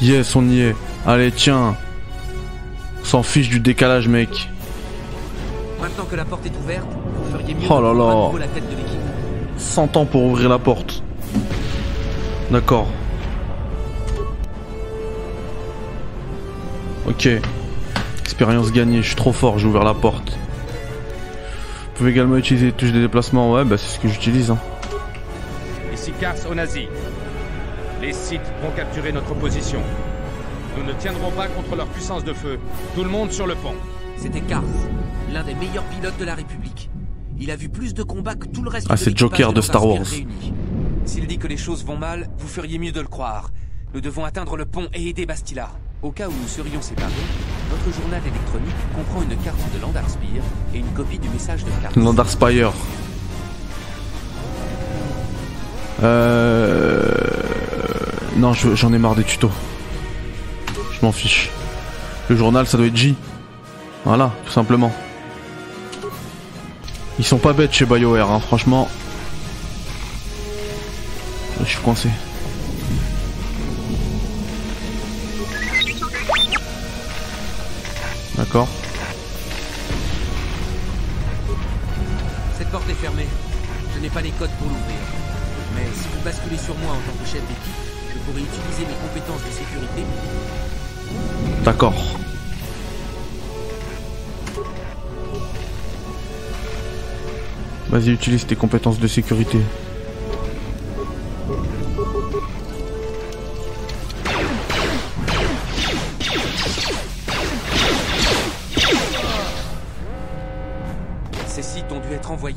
Yes, 0.03 0.35
on 0.37 0.49
y 0.49 0.61
est. 0.61 0.77
Allez, 1.07 1.33
tiens. 1.33 1.77
On 3.01 3.05
s'en 3.05 3.23
fiche 3.23 3.49
du 3.49 3.61
décalage, 3.61 4.09
mec. 4.09 4.49
Maintenant 5.81 6.05
que 6.05 6.17
la 6.17 6.25
porte 6.25 6.45
est 6.47 6.57
ouverte, 6.63 6.87
vous 7.15 7.33
feriez 7.39 7.55
mieux 7.55 7.67
Oh 7.71 7.81
là 7.81 7.95
là. 7.95 8.11
à 8.11 8.15
nouveau 8.27 8.39
la 8.39 8.47
tête 8.49 8.69
de 8.71 8.77
l'équipe. 8.77 9.01
100 9.57 9.97
ans 9.97 10.05
pour 10.05 10.25
ouvrir 10.25 10.49
la 10.49 10.59
porte. 10.59 11.03
D'accord. 12.51 12.87
Ok. 17.11 17.29
Expérience 18.21 18.71
gagnée, 18.71 19.03
je 19.03 19.09
suis 19.09 19.17
trop 19.17 19.33
fort, 19.33 19.59
j'ai 19.59 19.67
ouvert 19.67 19.83
la 19.83 19.95
porte. 19.95 20.31
Vous 20.31 21.97
pouvez 21.97 22.13
également 22.13 22.37
utiliser 22.37 22.67
les 22.67 22.73
touches 22.73 22.93
de 22.93 23.01
déplacement, 23.01 23.53
ouais, 23.53 23.65
bah 23.65 23.77
c'est 23.77 23.97
ce 23.97 23.99
que 23.99 24.07
j'utilise. 24.07 24.53
Hein. 24.53 24.59
Ici 25.93 26.13
Kars 26.21 26.37
Onazi. 26.49 26.87
Les 28.01 28.13
Sith 28.13 28.41
vont 28.63 28.71
capturer 28.77 29.11
notre 29.11 29.35
position. 29.35 29.81
Nous 30.79 30.85
ne 30.85 30.93
tiendrons 30.93 31.33
pas 31.33 31.49
contre 31.49 31.75
leur 31.75 31.89
puissance 31.89 32.23
de 32.23 32.33
feu. 32.33 32.61
Tout 32.95 33.03
le 33.03 33.11
monde 33.11 33.33
sur 33.33 33.49
le 33.49 33.57
pont. 33.57 33.75
C'était 34.17 34.41
Kars, 34.41 34.63
l'un 35.33 35.43
des 35.43 35.55
meilleurs 35.55 35.85
pilotes 35.85 36.19
de 36.19 36.25
la 36.25 36.37
République. 36.37 36.91
Il 37.41 37.51
a 37.51 37.57
vu 37.57 37.69
plus 37.69 37.93
de 37.93 38.05
combats 38.05 38.37
que 38.37 38.47
tout 38.47 38.63
le 38.63 38.71
reste 38.71 38.87
Ah, 38.89 38.95
de 38.95 38.99
c'est 38.99 39.11
l'équipage 39.11 39.31
Joker 39.39 39.53
de 39.53 39.61
Star 39.61 39.85
Wars. 39.85 40.07
S'il 41.05 41.27
dit 41.27 41.39
que 41.39 41.49
les 41.49 41.57
choses 41.57 41.85
vont 41.85 41.97
mal, 41.97 42.29
vous 42.39 42.47
feriez 42.47 42.79
mieux 42.79 42.93
de 42.93 43.01
le 43.01 43.09
croire. 43.09 43.51
Nous 43.95 44.01
devons 44.01 44.25
atteindre 44.25 44.57
le 44.57 44.65
pont 44.65 44.87
et 44.95 45.09
aider 45.09 45.27
Bastila. 45.27 45.71
Au 46.03 46.11
cas 46.11 46.29
où 46.29 46.33
nous 46.33 46.49
serions 46.49 46.81
séparés, 46.81 47.13
votre 47.71 47.95
journal 48.01 48.21
électronique 48.27 48.75
comprend 48.95 49.21
une 49.23 49.37
carte 49.39 49.59
de 49.75 49.81
Landarspire 49.83 50.43
et 50.75 50.79
une 50.79 50.87
copie 50.93 51.19
du 51.19 51.29
message 51.29 51.63
de 51.65 51.71
Kars. 51.83 51.93
Landarspire. 51.97 52.73
Euh... 56.03 57.13
Non, 58.37 58.55
je- 58.55 58.75
j'en 58.75 58.93
ai 58.95 58.99
marre 58.99 59.15
des 59.15 59.25
tutos. 59.25 59.51
Je 60.99 61.05
m'en 61.05 61.13
fiche. 61.13 61.51
Le 62.31 62.37
journal, 62.37 62.67
ça 62.67 62.79
doit 62.79 62.87
être 62.87 62.97
J. 62.97 63.15
Voilà, 64.07 64.33
tout 64.47 64.53
simplement. 64.53 64.93
Ils 67.19 67.25
sont 67.27 67.37
pas 67.39 67.53
bêtes 67.53 67.75
chez 67.75 67.85
BioWare, 67.85 68.31
hein, 68.31 68.41
franchement. 68.41 68.89
Je 71.63 71.67
suis 71.69 71.79
coincé. 71.81 72.09
D'accord. 78.41 78.69
Cette 82.57 82.71
porte 82.71 82.89
est 82.89 82.95
fermée. 82.95 83.27
Je 83.95 84.01
n'ai 84.01 84.09
pas 84.09 84.23
les 84.23 84.31
codes 84.31 84.49
pour 84.59 84.69
l'ouvrir. 84.69 84.97
Mais 85.75 85.85
si 85.93 86.09
vous 86.09 86.25
basculez 86.25 86.57
sur 86.57 86.75
moi 86.79 86.93
en 86.93 86.95
tant 86.95 87.23
que 87.23 87.29
chef 87.29 87.43
d'équipe, 87.43 87.75
je 88.09 88.19
pourrai 88.21 88.41
utiliser 88.41 88.87
mes 88.89 88.97
compétences 89.07 89.43
de 89.45 89.53
sécurité 89.53 90.05
D'accord. 91.65 92.03
Vas-y, 97.91 98.09
utilise 98.09 98.47
tes 98.47 98.57
compétences 98.57 98.99
de 98.99 99.07
sécurité. 99.07 99.59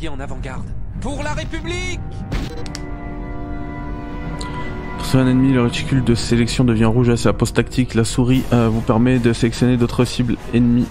En 0.08 0.20
avant-garde. 0.20 0.66
Pour 1.02 1.24
la 1.24 1.34
République 1.34 2.00
Sur 5.04 5.20
un 5.20 5.28
ennemi, 5.28 5.54
le 5.54 5.62
réticule 5.62 6.04
de 6.04 6.16
sélection 6.16 6.64
devient 6.64 6.86
rouge 6.86 7.10
à 7.10 7.18
sa 7.18 7.34
pause 7.34 7.54
tactique. 7.54 7.94
La 7.94 8.04
souris 8.04 8.44
euh, 8.54 8.70
vous 8.70 8.82
permet 8.82 9.20
de 9.20 9.34
sélectionner 9.34 9.78
d'autres 9.78 10.06
cibles 10.06 10.38
ennemies. 10.54 10.88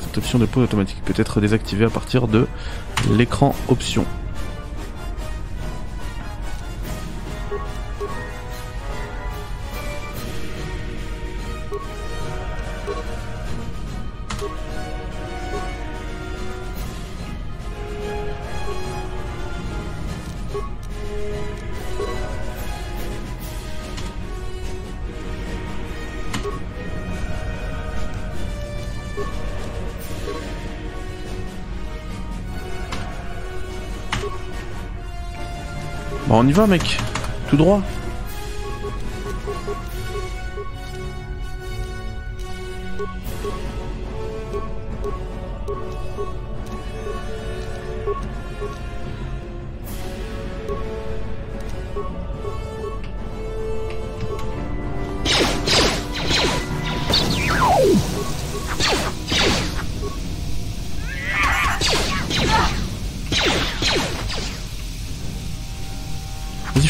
Cette 0.00 0.18
option 0.18 0.38
de 0.38 0.46
pause 0.46 0.64
automatique 0.64 1.02
peut 1.04 1.14
être 1.16 1.40
désactivée 1.40 1.84
à 1.84 1.90
partir 1.90 2.28
de 2.28 2.46
l'écran 3.16 3.54
option. 3.68 4.04
On 36.42 36.48
y 36.48 36.52
va, 36.52 36.66
mec. 36.66 36.98
Tout 37.48 37.56
droit. 37.56 37.82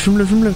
Fume-le, 0.03 0.27
fume-le. 0.27 0.53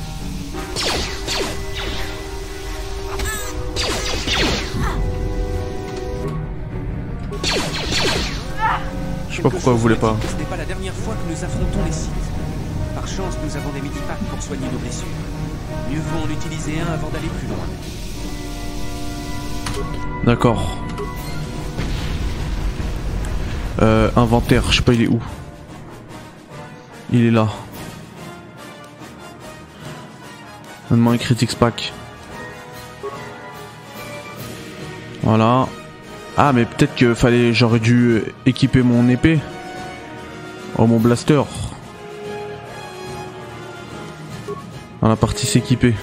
Je 9.31 9.37
sais 9.37 9.43
pas 9.43 9.51
pourquoi 9.51 9.73
vous 9.75 9.79
voulez 9.79 9.95
pas. 9.95 10.17
Ce 10.29 10.37
n'est 10.37 10.45
pas 10.45 10.57
la 10.57 10.65
dernière 10.65 10.95
fois 10.95 11.15
que 11.15 11.33
nous 11.33 11.45
affrontons 11.45 11.85
les 11.87 11.93
sites. 11.93 12.11
Par 12.97 13.07
chance, 13.07 13.37
nous 13.45 13.57
avons 13.57 13.71
des 13.71 13.83
medipacks 13.83 14.19
pour 14.31 14.43
soigner 14.43 14.67
nos 14.73 14.79
blessures. 14.79 15.07
Mieux 15.93 16.01
vaut 16.01 16.25
en 16.27 16.31
utiliser 16.31 16.81
un 16.81 16.93
avant 16.93 17.11
d'aller 17.11 17.29
plus 17.29 17.47
loin. 17.47 17.67
D'accord. 20.25 20.77
Euh, 23.81 24.11
inventaire, 24.17 24.73
je 24.73 24.79
sais 24.79 24.83
pas 24.83 24.95
il 24.95 25.03
est 25.03 25.09
où? 25.09 25.21
Il 27.13 27.27
est 27.27 27.31
là. 27.31 27.49
Donne-moi 30.91 31.15
un 31.15 31.19
Critics 31.19 31.57
Pack. 31.57 31.93
Voilà. 35.23 35.67
Ah 36.37 36.53
mais 36.53 36.65
peut-être 36.65 36.95
que 36.95 37.15
fallait 37.15 37.53
j'aurais 37.53 37.81
dû 37.81 38.23
équiper 38.45 38.83
mon 38.83 39.09
épée. 39.09 39.41
Oh 40.79 40.87
mon 40.87 41.01
blaster. 41.01 41.43
Dans 45.01 45.09
la 45.09 45.17
partie 45.17 45.47
s'équiper. 45.47 45.95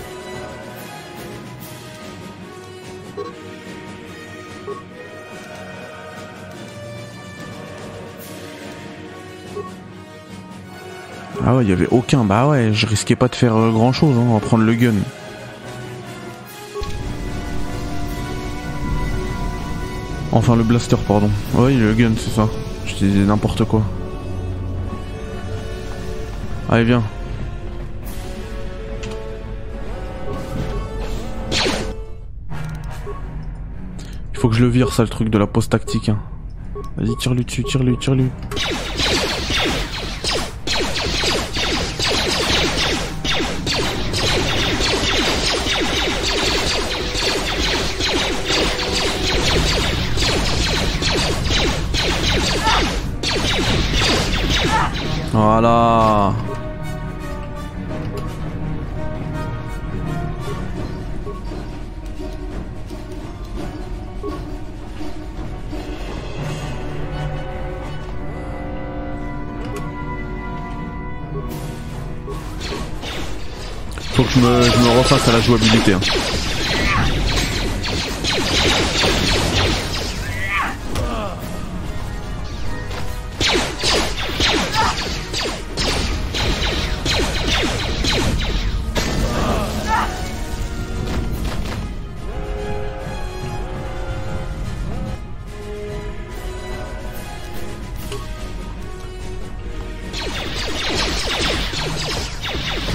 Ah 11.41 11.55
ouais, 11.55 11.63
il 11.63 11.69
y 11.69 11.73
avait 11.73 11.87
aucun. 11.89 12.23
Bah 12.23 12.47
ouais, 12.47 12.73
je 12.73 12.85
risquais 12.85 13.15
pas 13.15 13.27
de 13.27 13.35
faire 13.35 13.53
grand 13.53 13.93
chose, 13.93 14.15
hein, 14.17 14.25
on 14.27 14.33
va 14.33 14.39
prendre 14.39 14.63
le 14.63 14.73
gun. 14.75 14.93
Enfin, 20.31 20.55
le 20.55 20.63
blaster, 20.63 20.97
pardon. 21.07 21.29
Oui, 21.53 21.75
le 21.75 21.93
gun, 21.93 22.11
c'est 22.17 22.31
ça. 22.31 22.49
Je 22.85 23.05
n'importe 23.05 23.65
quoi. 23.65 23.83
Allez, 26.69 26.85
viens. 26.85 27.03
Il 34.31 34.39
faut 34.39 34.49
que 34.49 34.55
je 34.55 34.63
le 34.63 34.69
vire, 34.69 34.91
ça, 34.91 35.03
le 35.03 35.09
truc 35.09 35.29
de 35.29 35.37
la 35.37 35.47
pause 35.47 35.69
tactique. 35.69 36.09
Hein. 36.09 36.17
Vas-y, 36.97 37.15
tire-lui 37.17 37.45
dessus, 37.45 37.63
tire-lui, 37.63 37.97
tire-lui. 37.97 38.29
Voilà. 55.63 56.33
Faut 74.15 74.23
que 74.23 74.31
je 74.31 74.39
me, 74.39 74.61
je 74.63 74.77
me 74.79 74.97
refasse 74.99 75.27
à 75.29 75.31
la 75.31 75.39
jouabilité. 75.39 75.93
hein. 75.93 75.99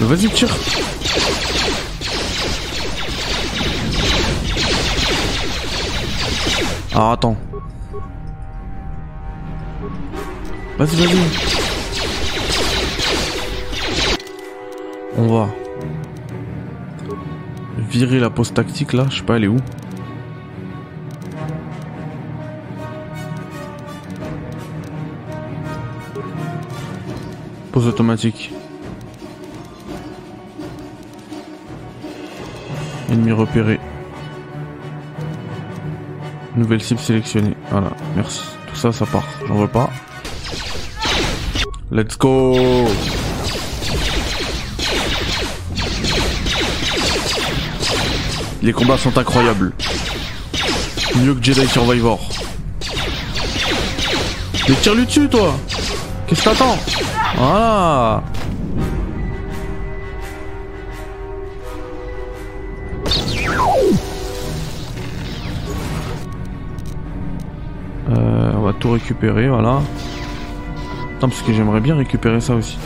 Vas-y, 0.08 0.28
tire. 0.30 0.48
Alors 6.92 7.12
attends. 7.12 7.36
Vas-y, 10.78 10.96
vas-y. 10.96 11.18
On 15.18 15.26
va 15.26 15.48
virer 17.76 18.18
la 18.18 18.30
pause 18.30 18.54
tactique 18.54 18.94
là. 18.94 19.06
Je 19.10 19.18
sais 19.18 19.22
pas, 19.22 19.36
elle 19.36 19.44
est 19.44 19.48
où 19.48 19.58
Pause 27.72 27.88
automatique. 27.88 28.52
Ennemi 33.08 33.32
repéré. 33.32 33.80
Nouvelle 36.56 36.82
cible 36.82 37.00
sélectionnée. 37.00 37.54
Voilà, 37.70 37.90
merci. 38.16 38.42
Tout 38.68 38.76
ça, 38.76 38.92
ça 38.92 39.06
part. 39.06 39.24
J'en 39.46 39.54
veux 39.54 39.68
pas. 39.68 39.88
Let's 41.90 42.18
go 42.18 42.86
Les 48.62 48.72
combats 48.72 48.98
sont 48.98 49.16
incroyables. 49.16 49.72
Mieux 51.16 51.34
que 51.34 51.42
Jedi 51.42 51.66
Survivor. 51.68 52.20
Mais 54.68 54.74
tire-lui 54.74 55.06
dessus, 55.06 55.28
toi 55.28 55.56
Qu'est-ce 56.26 56.42
que 56.42 56.50
t'attends? 56.50 56.76
Voilà 57.36 58.22
tout 68.78 68.90
récupérer, 68.90 69.48
voilà. 69.48 69.80
Attends, 71.16 71.28
parce 71.28 71.42
que 71.42 71.52
j'aimerais 71.52 71.80
bien 71.80 71.96
récupérer 71.96 72.40
ça 72.40 72.54
aussi. 72.54 72.78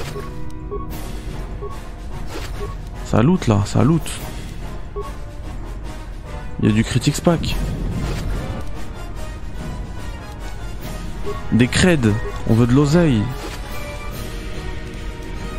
Ça 3.05 3.23
loot 3.23 3.47
là, 3.47 3.61
ça 3.67 3.85
loot. 3.85 4.03
Il 6.61 6.69
y 6.69 6.73
a 6.73 6.75
du 6.75 6.85
Critics 6.85 7.21
Pack. 7.21 7.57
Des 11.53 11.69
creds. 11.69 12.13
On 12.49 12.55
veut 12.55 12.67
de 12.67 12.73
l'oseille. 12.73 13.23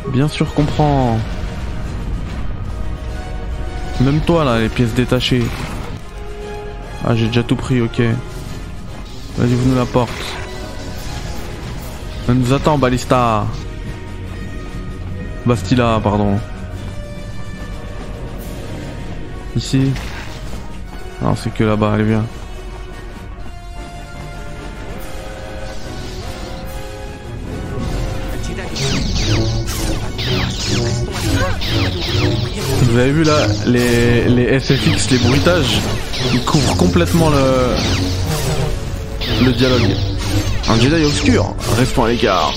Bien 0.08 0.28
sûr 0.28 0.52
qu'on. 0.54 0.64
Même 4.00 4.20
toi 4.20 4.44
là, 4.44 4.58
les 4.58 4.68
pièces 4.68 4.94
détachées. 4.94 5.44
Ah, 7.04 7.14
j'ai 7.14 7.28
déjà 7.28 7.42
tout 7.42 7.56
pris, 7.56 7.80
ok. 7.80 8.02
Vas-y, 9.36 9.54
vous 9.54 9.68
nous 9.68 9.76
la 9.76 9.84
porte. 9.84 10.10
Elle 12.28 12.36
nous 12.36 12.52
attend, 12.52 12.78
Ballista. 12.78 13.44
Bastila, 15.44 16.00
pardon. 16.02 16.38
Ici. 19.56 19.90
Non, 21.20 21.34
c'est 21.34 21.52
que 21.52 21.64
là-bas, 21.64 21.94
allez, 21.94 22.04
viens. 22.04 22.24
Vous 32.82 32.98
avez 32.98 33.10
vu 33.10 33.24
là, 33.24 33.46
les, 33.66 34.28
les 34.28 34.60
SFX, 34.60 35.10
les 35.10 35.18
bruitages, 35.18 35.80
ils 36.32 36.44
couvrent 36.44 36.76
complètement 36.76 37.28
le, 37.30 37.74
le 39.42 39.52
dialogue. 39.52 39.96
Un 40.68 40.78
Jedi 40.80 41.04
obscur, 41.04 41.54
restons 41.76 42.04
à 42.04 42.08
l'écart. 42.08 42.52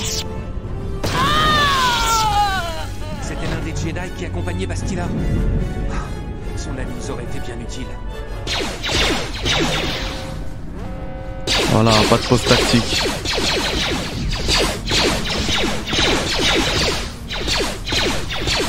C'était 3.22 3.46
l'un 3.46 3.64
des 3.66 3.72
Jedi 3.76 4.12
qui 4.18 4.26
accompagnait 4.26 4.66
Bastila. 4.66 5.08
Son 6.56 6.70
aide 6.72 6.88
nous 7.00 7.12
aurait 7.12 7.24
été 7.24 7.40
bien 7.40 7.56
utile. 7.60 7.88
Voilà, 11.72 11.92
pas 12.10 12.18
de 12.18 12.22
pause 12.24 12.44
tactique. 12.44 13.02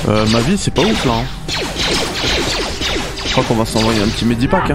Euh, 0.09 0.27
ma 0.29 0.40
vie, 0.40 0.57
c'est 0.59 0.73
pas 0.73 0.83
ouf 0.83 1.05
là. 1.05 1.12
hein. 1.12 1.25
Je 3.27 3.33
crois 3.33 3.44
qu'on 3.44 3.55
va 3.57 3.64
s'envoyer 3.66 4.01
un 4.01 4.09
petit 4.09 4.25
medipack. 4.25 4.71
Hein. 4.71 4.75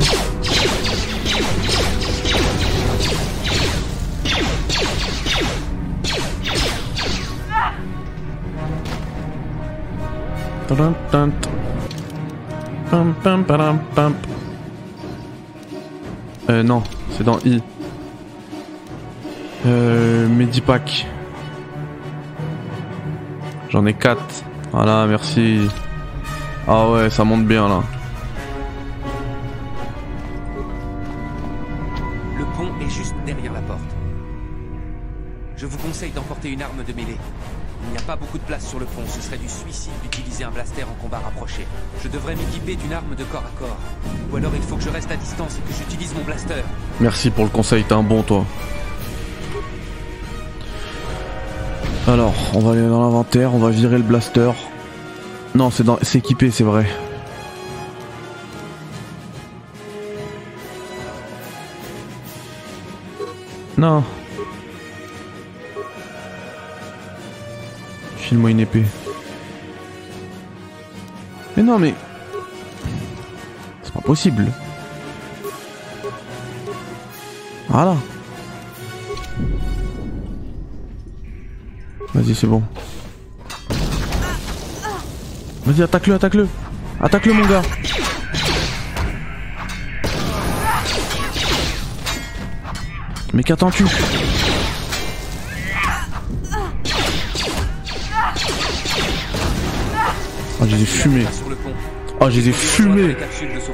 Euh, 16.50 16.64
non, 16.64 16.82
c'est 17.12 17.24
dans 17.24 17.40
I. 17.46 17.62
Euh, 19.66 20.28
Medipack. 20.28 21.06
J'en 23.70 23.86
ai 23.86 23.94
4. 23.94 24.20
Voilà, 24.72 25.06
merci. 25.06 25.70
Ah 26.68 26.90
ouais, 26.90 27.10
ça 27.10 27.24
monte 27.24 27.46
bien 27.46 27.68
là. 27.68 27.84
Le 32.38 32.46
pont 32.46 32.70
est 32.82 32.90
juste 32.90 33.16
derrière 33.26 33.54
la 33.54 33.62
porte. 33.62 33.80
Je 35.56 35.66
vous 35.68 35.78
conseille 35.78 36.12
d'emporter 36.12 36.50
une 36.50 36.62
arme 36.62 36.84
de 36.84 36.94
mêlée. 36.94 37.18
Pas 38.06 38.18
beaucoup 38.18 38.38
de 38.38 38.44
place 38.44 38.68
sur 38.68 38.80
le 38.80 38.86
pont, 38.86 39.02
ce 39.08 39.22
serait 39.22 39.38
du 39.38 39.48
suicide 39.48 39.94
d'utiliser 40.02 40.44
un 40.44 40.52
blaster 40.52 40.84
en 40.84 41.02
combat 41.02 41.20
rapproché. 41.20 41.66
Je 42.04 42.10
devrais 42.10 42.36
m'équiper 42.36 42.76
d'une 42.76 42.92
arme 42.92 43.16
de 43.16 43.24
corps 43.24 43.46
à 43.46 43.60
corps. 43.60 43.78
Ou 44.32 44.36
alors 44.36 44.52
il 44.54 44.62
faut 44.62 44.76
que 44.76 44.84
je 44.84 44.89
reste 44.89 45.10
à 45.10 45.16
distance 45.16 45.58
et 45.58 45.62
que 45.62 45.74
j'utilise 45.74 46.13
mon 46.13 46.24
blaster. 46.24 46.63
Merci 47.00 47.30
pour 47.30 47.46
le 47.46 47.50
conseil, 47.50 47.86
t'es 47.86 47.94
un 47.94 48.04
bon 48.04 48.22
toi. 48.24 48.46
Alors, 52.06 52.34
on 52.54 52.60
va 52.60 52.72
aller 52.74 52.86
dans 52.86 53.02
l'inventaire, 53.02 53.56
on 53.56 53.60
va 53.60 53.70
virer 53.70 53.96
le 53.96 54.04
blaster. 54.04 54.52
Non, 55.56 55.72
c'est 55.72 55.84
dans 55.84 55.98
équipé, 55.98 56.52
c'est 56.52 56.66
vrai. 56.66 56.86
Non. 63.78 64.04
File-moi 68.34 68.50
une 68.50 68.62
épée. 68.62 68.84
Mais 71.56 71.62
non, 71.62 71.78
mais. 71.78 71.93
C'est 73.84 73.93
pas 73.93 74.02
possible. 74.02 74.52
Voilà. 77.69 77.96
Vas-y, 82.15 82.34
c'est 82.34 82.48
bon. 82.48 82.63
Vas-y, 85.67 85.84
attaque-le, 85.84 86.15
attaque-le. 86.15 86.48
Attaque-le, 87.02 87.34
mon 87.34 87.46
gars. 87.46 87.62
Mais 93.32 93.43
qu'attends-tu? 93.43 93.86
Je 100.74 100.78
les 100.78 100.84
ai 100.84 100.86
fumés. 100.86 101.26
Oh, 102.20 102.30
je 102.30 102.40
les 102.40 102.50
ai 102.50 102.52
fumés. 102.52 103.16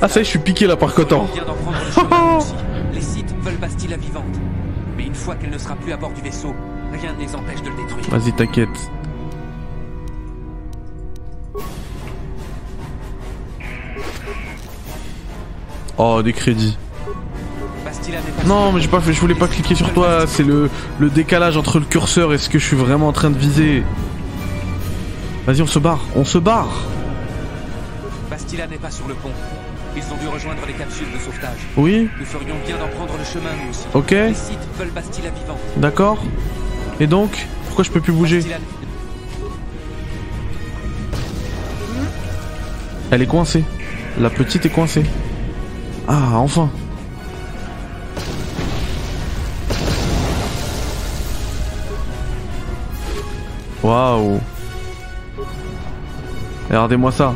Ah, 0.02 0.08
ça 0.08 0.20
y 0.20 0.22
est, 0.22 0.26
je 0.26 0.30
suis 0.30 0.40
piqué 0.40 0.68
là 0.68 0.76
par 0.76 0.94
Coton. 0.94 1.28
On 1.30 1.34
vient 1.34 1.46
d'en 1.46 1.54
prendre 1.56 1.78
le 1.86 1.92
chemin, 1.92 2.32
nous 2.32 2.38
aussi. 2.38 2.54
Les 2.94 3.02
sites 3.02 3.36
veulent 3.42 3.58
Bastila 3.58 3.98
vivante. 3.98 4.24
Mais 4.98 5.06
une 5.06 5.16
fois 5.16 5.36
qu'elle 5.36 5.52
ne 5.52 5.58
sera 5.58 5.76
plus 5.76 5.92
à 5.92 5.98
bord 5.98 6.12
du 6.12 6.22
vaisseau, 6.22 6.54
rien 6.92 7.14
ne 7.14 7.20
les 7.26 7.36
empêche 7.36 7.62
de 7.62 7.70
le 7.70 7.76
détruire. 7.76 8.10
Vas-y, 8.10 8.34
t'inquiète. 8.34 8.70
Oh, 15.98 16.22
des 16.24 16.34
crédits. 16.34 16.78
Non, 18.46 18.72
mais 18.72 18.82
j'ai 18.82 18.88
pas 18.88 19.02
fait, 19.02 19.14
je 19.14 19.20
voulais 19.20 19.36
pas 19.36 19.48
cliquer 19.48 19.76
sur 19.76 19.92
toi. 19.94 20.26
C'est 20.26 20.44
le, 20.44 20.70
le 21.00 21.10
décalage 21.10 21.58
entre 21.58 21.80
le 21.80 21.86
curseur 21.86 22.34
et 22.34 22.38
ce 22.38 22.50
que 22.50 22.58
je 22.58 22.66
suis 22.66 22.78
vraiment 22.78 23.08
en 23.10 23.12
train 23.12 23.30
de 23.30 23.38
viser. 23.38 23.84
Vas-y, 25.50 25.64
on 25.64 25.66
se 25.66 25.80
barre, 25.80 26.02
on 26.16 26.24
se 26.24 26.38
barre. 26.38 26.70
Bastila 28.30 28.68
n'est 28.68 28.78
pas 28.78 28.92
sur 28.92 29.08
le 29.08 29.16
pont. 29.16 29.32
Ils 29.98 30.04
ont 30.14 30.18
dû 30.22 30.28
rejoindre 30.28 30.62
les 30.68 30.74
capsules 30.74 31.12
de 31.12 31.18
sauvetage. 31.18 31.58
Oui, 31.76 32.08
Nous 32.20 32.26
ferions 32.28 32.54
bien 32.68 32.78
d'en 32.78 32.88
prendre 32.90 33.14
le 33.18 33.26
chemin, 33.26 33.50
nous 33.64 33.72
aussi. 33.72 33.88
ok, 33.96 34.12
Les 34.12 34.34
sites 34.36 34.60
veulent 34.78 34.92
Bastila 34.92 35.32
vivante. 35.32 35.58
d'accord. 35.78 36.24
Et 37.00 37.08
donc, 37.08 37.48
pourquoi 37.66 37.84
je 37.84 37.90
peux 37.90 38.00
plus 38.00 38.14
bouger 38.14 38.36
Bastila... 38.42 38.58
Elle 43.10 43.24
est 43.24 43.26
coincée. 43.26 43.64
La 44.20 44.30
petite 44.30 44.68
est 44.68 44.70
coincée. 44.70 45.04
Ah, 46.08 46.34
enfin. 46.38 46.70
Waouh. 53.82 54.40
Regardez-moi 56.70 57.12
ça. 57.12 57.34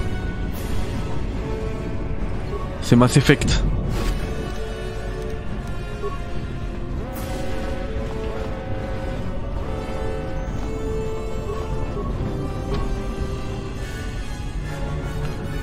C'est 2.82 2.96
Mass 2.96 3.18
Effect. 3.18 3.64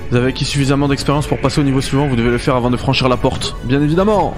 Vous 0.09 0.17
avez 0.17 0.27
acquis 0.27 0.43
suffisamment 0.43 0.89
d'expérience 0.89 1.25
pour 1.25 1.39
passer 1.39 1.61
au 1.61 1.63
niveau 1.63 1.79
suivant, 1.79 2.05
vous 2.05 2.17
devez 2.17 2.31
le 2.31 2.37
faire 2.37 2.57
avant 2.57 2.69
de 2.69 2.75
franchir 2.75 3.07
la 3.07 3.15
porte. 3.15 3.55
Bien 3.63 3.81
évidemment 3.81 4.35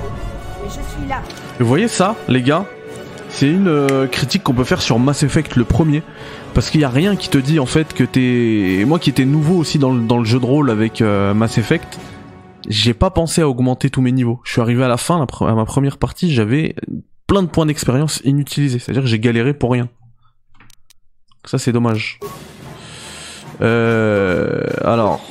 Mais 0.61 0.69
je 0.69 0.73
suis 0.73 1.09
là. 1.09 1.23
Vous 1.59 1.65
voyez 1.65 1.87
ça, 1.87 2.15
les 2.27 2.43
gars? 2.43 2.65
C'est 3.29 3.49
une 3.49 3.67
euh, 3.67 4.05
critique 4.05 4.43
qu'on 4.43 4.53
peut 4.53 4.63
faire 4.63 4.83
sur 4.83 4.99
Mass 4.99 5.23
Effect 5.23 5.55
le 5.55 5.63
premier. 5.63 6.03
Parce 6.53 6.69
qu'il 6.69 6.79
n'y 6.79 6.85
a 6.85 6.89
rien 6.89 7.15
qui 7.15 7.29
te 7.29 7.37
dit 7.37 7.59
en 7.59 7.65
fait 7.65 7.93
que 7.93 8.03
t'es... 8.03 8.85
Moi 8.85 8.99
qui 8.99 9.09
étais 9.09 9.25
nouveau 9.25 9.55
aussi 9.55 9.79
dans 9.79 9.91
le, 9.91 10.05
dans 10.05 10.19
le 10.19 10.25
jeu 10.25 10.39
de 10.39 10.45
rôle 10.45 10.69
avec 10.69 11.01
euh, 11.01 11.33
Mass 11.33 11.57
Effect, 11.57 11.99
j'ai 12.67 12.93
pas 12.93 13.09
pensé 13.09 13.41
à 13.41 13.49
augmenter 13.49 13.89
tous 13.89 14.01
mes 14.01 14.11
niveaux. 14.11 14.39
Je 14.43 14.51
suis 14.51 14.61
arrivé 14.61 14.83
à 14.83 14.87
la 14.87 14.97
fin, 14.97 15.25
à 15.41 15.55
ma 15.55 15.65
première 15.65 15.97
partie, 15.97 16.31
j'avais 16.31 16.75
plein 17.27 17.41
de 17.41 17.47
points 17.47 17.65
d'expérience 17.65 18.21
inutilisés. 18.23 18.79
C'est-à-dire 18.79 19.01
que 19.01 19.09
j'ai 19.09 19.19
galéré 19.19 19.53
pour 19.53 19.71
rien. 19.71 19.89
Ça 21.45 21.57
c'est 21.57 21.71
dommage. 21.71 22.19
Euh... 23.61 24.63
Alors... 24.83 25.21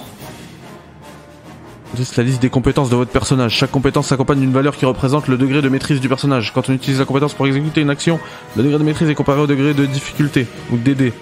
C'est 1.95 2.17
la 2.17 2.23
liste 2.25 2.41
des 2.41 2.49
compétences 2.49 2.89
de 2.89 2.97
votre 2.97 3.11
personnage. 3.11 3.53
Chaque 3.53 3.71
compétence 3.71 4.09
s'accompagne 4.09 4.41
d'une 4.41 4.53
valeur 4.53 4.77
qui 4.77 4.87
représente 4.87 5.29
le 5.29 5.37
degré 5.37 5.61
de 5.61 5.69
maîtrise 5.69 6.01
du 6.01 6.09
personnage. 6.09 6.53
Quand 6.55 6.69
on 6.71 6.73
utilise 6.73 6.99
la 6.99 7.05
compétence 7.05 7.35
pour 7.35 7.47
exécuter 7.47 7.83
une 7.83 7.91
action, 7.91 8.19
le 8.57 8.63
degré 8.63 8.79
de 8.79 8.85
maîtrise 8.85 9.11
est 9.11 9.15
comparé 9.15 9.41
au 9.41 9.47
degré 9.47 9.75
de 9.75 9.85
difficulté, 9.85 10.47
ou 10.71 10.79
DD. 10.79 11.13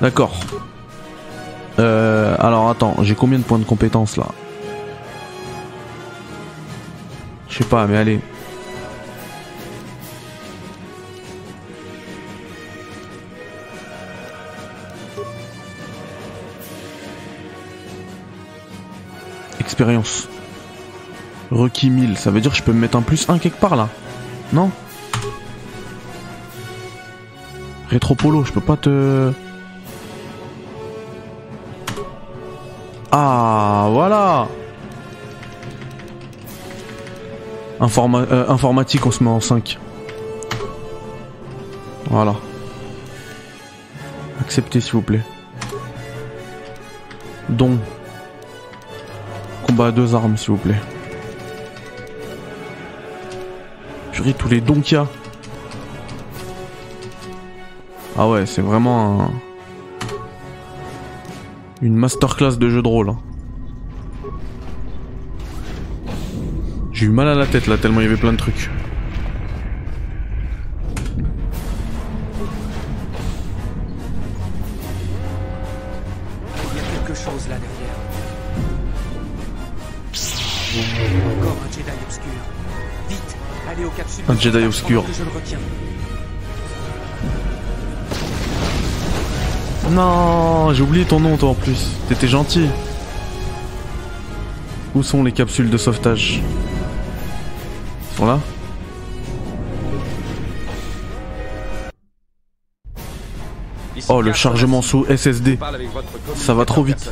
D'accord. 0.00 0.38
Euh, 1.80 2.36
alors 2.38 2.70
attends, 2.70 2.94
j'ai 3.02 3.16
combien 3.16 3.38
de 3.38 3.44
points 3.44 3.58
de 3.58 3.64
compétences 3.64 4.16
là? 4.16 4.26
Je 7.48 7.58
sais 7.58 7.64
pas, 7.64 7.86
mais 7.86 7.96
allez. 7.96 8.20
Expérience. 19.60 20.28
Requis 21.50 21.90
1000, 21.90 22.16
ça 22.18 22.30
veut 22.30 22.40
dire 22.40 22.50
que 22.50 22.56
je 22.56 22.62
peux 22.62 22.72
me 22.72 22.80
mettre 22.80 22.96
un 22.96 23.02
plus 23.02 23.28
1 23.28 23.38
quelque 23.38 23.58
part 23.60 23.76
là 23.76 23.88
Non? 24.52 24.70
Rétropolo, 27.88 28.44
je 28.44 28.52
peux 28.52 28.60
pas 28.60 28.76
te... 28.76 29.32
Ah, 33.12 33.86
voilà 33.90 34.48
Informa- 37.80 38.26
euh, 38.30 38.48
Informatique, 38.48 39.04
on 39.06 39.10
se 39.10 39.22
met 39.22 39.30
en 39.30 39.40
5. 39.40 39.78
Voilà. 42.10 42.34
Acceptez 44.40 44.80
s'il 44.80 44.92
vous 44.92 45.02
plaît. 45.02 45.22
Don. 47.48 47.78
Deux 49.76 50.14
armes 50.14 50.36
s'il 50.36 50.50
vous 50.52 50.56
plaît. 50.56 50.80
Purée, 54.12 54.32
tous 54.32 54.48
les 54.48 54.60
dons 54.60 54.80
qu'il 54.80 54.96
y 54.96 55.00
a. 55.00 55.06
Ah 58.16 58.28
ouais, 58.28 58.46
c'est 58.46 58.62
vraiment 58.62 59.20
un... 59.22 59.30
Une 61.82 61.96
masterclass 61.96 62.56
de 62.56 62.70
jeu 62.70 62.82
de 62.82 62.88
rôle. 62.88 63.10
hein. 63.10 63.18
J'ai 66.92 67.06
eu 67.06 67.10
mal 67.10 67.28
à 67.28 67.34
la 67.34 67.46
tête 67.46 67.66
là, 67.66 67.76
tellement 67.76 68.00
il 68.00 68.04
y 68.04 68.06
avait 68.06 68.16
plein 68.16 68.32
de 68.32 68.38
trucs. 68.38 68.70
Il 76.72 76.76
y 76.76 76.80
a 76.80 76.82
quelque 76.96 77.14
chose 77.14 77.48
là 77.48 77.56
derrière. 77.56 77.93
Encore 80.76 81.56
un 81.62 81.70
Jedi 81.70 81.90
obscur. 82.04 82.32
Vite, 83.08 83.36
allez 83.70 83.84
aux 83.84 83.90
capsules. 83.90 84.24
Un 84.28 84.34
de 84.34 84.40
Jedi 84.40 84.64
obscur. 84.64 85.02
pendant 85.02 85.12
que 85.12 85.18
Je 85.18 85.24
le 85.24 85.30
retiens. 85.30 85.58
Non, 89.92 90.72
j'ai 90.72 90.82
oublié 90.82 91.04
ton 91.04 91.20
nom 91.20 91.36
toi 91.36 91.50
en 91.50 91.54
plus. 91.54 91.92
T'étais 92.08 92.26
gentil. 92.26 92.68
Où 94.96 95.04
sont 95.04 95.22
les 95.22 95.30
capsules 95.30 95.70
de 95.70 95.76
sauvetage? 95.76 96.42
Ils 98.10 98.16
sont 98.16 98.26
là? 98.26 98.40
Oh, 104.08 104.20
le 104.20 104.32
chargement 104.32 104.82
sous 104.82 105.06
SSD. 105.06 105.56
Ça 106.34 106.52
va 106.52 106.64
trop 106.64 106.82
vite. 106.82 107.10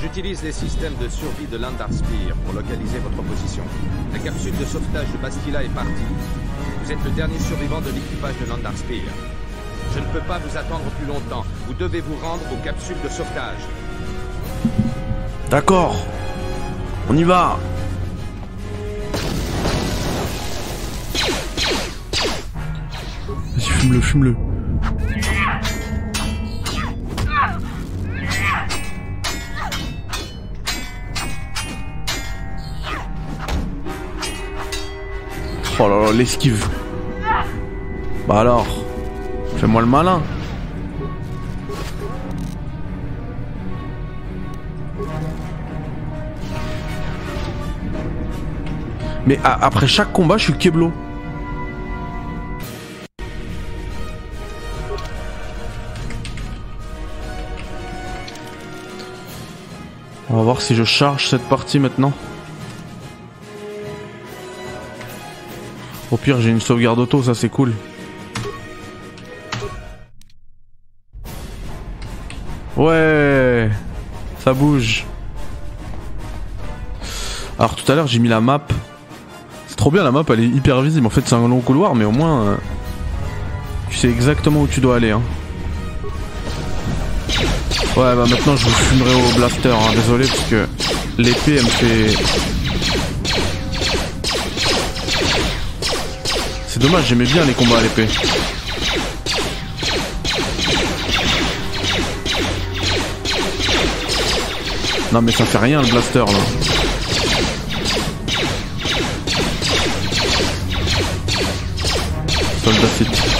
J'utilise 0.00 0.44
les 0.44 0.52
systèmes 0.52 0.94
de 1.02 1.08
survie 1.08 1.46
de 1.46 1.56
l'Andarspire 1.56 2.36
pour 2.44 2.54
localiser 2.54 2.98
votre 3.00 3.20
position. 3.20 3.64
La 4.12 4.20
capsule 4.20 4.56
de 4.56 4.64
sauvetage 4.64 5.10
de 5.10 5.18
Bastila 5.18 5.64
est 5.64 5.74
partie. 5.74 5.90
Vous 6.84 6.92
êtes 6.92 7.04
le 7.04 7.10
dernier 7.10 7.38
survivant 7.40 7.80
de 7.80 7.90
l'équipage 7.90 8.34
de 8.40 8.48
l'Andarspire. 8.48 9.10
Je 9.92 9.98
ne 9.98 10.04
peux 10.06 10.20
pas 10.20 10.38
vous 10.38 10.56
attendre 10.56 10.84
plus 10.98 11.06
longtemps. 11.06 11.44
Vous 11.66 11.74
devez 11.74 12.00
vous 12.00 12.14
rendre 12.22 12.42
aux 12.52 12.64
capsules 12.64 13.00
de 13.02 13.08
sauvetage. 13.08 13.58
D'accord. 15.50 15.96
On 17.08 17.16
y 17.16 17.24
va. 17.24 17.58
Vas-y, 23.56 23.60
fume-le, 23.60 24.00
fume-le. 24.00 24.47
Oh 35.80 35.88
là 35.88 36.06
là, 36.06 36.12
l'esquive. 36.12 36.68
Bah 38.26 38.40
alors, 38.40 38.66
fais-moi 39.58 39.80
le 39.80 39.86
malin. 39.86 40.20
Mais 49.24 49.38
après 49.44 49.86
chaque 49.86 50.12
combat, 50.12 50.36
je 50.36 50.44
suis 50.44 50.54
Keblo. 50.54 50.90
On 60.28 60.36
va 60.36 60.42
voir 60.42 60.60
si 60.60 60.74
je 60.74 60.82
charge 60.82 61.28
cette 61.28 61.48
partie 61.48 61.78
maintenant. 61.78 62.12
Au 66.10 66.16
pire, 66.16 66.40
j'ai 66.40 66.50
une 66.50 66.60
sauvegarde 66.60 66.98
auto, 66.98 67.22
ça 67.22 67.34
c'est 67.34 67.48
cool. 67.48 67.72
Ouais, 72.76 73.68
ça 74.44 74.52
bouge. 74.52 75.04
Alors 77.58 77.74
tout 77.74 77.90
à 77.90 77.94
l'heure, 77.94 78.06
j'ai 78.06 78.20
mis 78.20 78.28
la 78.28 78.40
map. 78.40 78.62
C'est 79.66 79.76
trop 79.76 79.90
bien 79.90 80.04
la 80.04 80.12
map, 80.12 80.22
elle 80.28 80.40
est 80.40 80.46
hyper 80.48 80.80
visible. 80.80 81.06
En 81.06 81.10
fait, 81.10 81.22
c'est 81.26 81.34
un 81.34 81.48
long 81.48 81.60
couloir, 81.60 81.94
mais 81.94 82.04
au 82.04 82.12
moins, 82.12 82.42
euh, 82.42 82.56
tu 83.90 83.96
sais 83.96 84.08
exactement 84.08 84.62
où 84.62 84.66
tu 84.68 84.80
dois 84.80 84.96
aller. 84.96 85.10
Hein. 85.10 85.22
Ouais, 87.96 88.14
bah 88.14 88.24
maintenant 88.30 88.54
je 88.56 88.64
vous 88.64 88.70
fumerai 88.70 89.14
au 89.14 89.34
blaster. 89.36 89.70
hein. 89.70 89.92
Désolé 89.94 90.26
parce 90.28 90.44
que 90.48 90.66
l'épée, 91.18 91.56
elle 91.56 91.64
me 91.64 91.68
fait. 91.68 92.16
C'est 96.80 96.86
dommage, 96.86 97.06
j'aimais 97.08 97.24
bien 97.24 97.44
les 97.44 97.54
combats 97.54 97.78
à 97.78 97.82
l'épée. 97.82 98.06
Non 105.10 105.20
mais 105.20 105.32
ça 105.32 105.44
fait 105.44 105.58
rien 105.58 105.82
le 105.82 105.88
blaster 105.88 106.20
là. 106.20 106.38
Soldat 112.62 113.37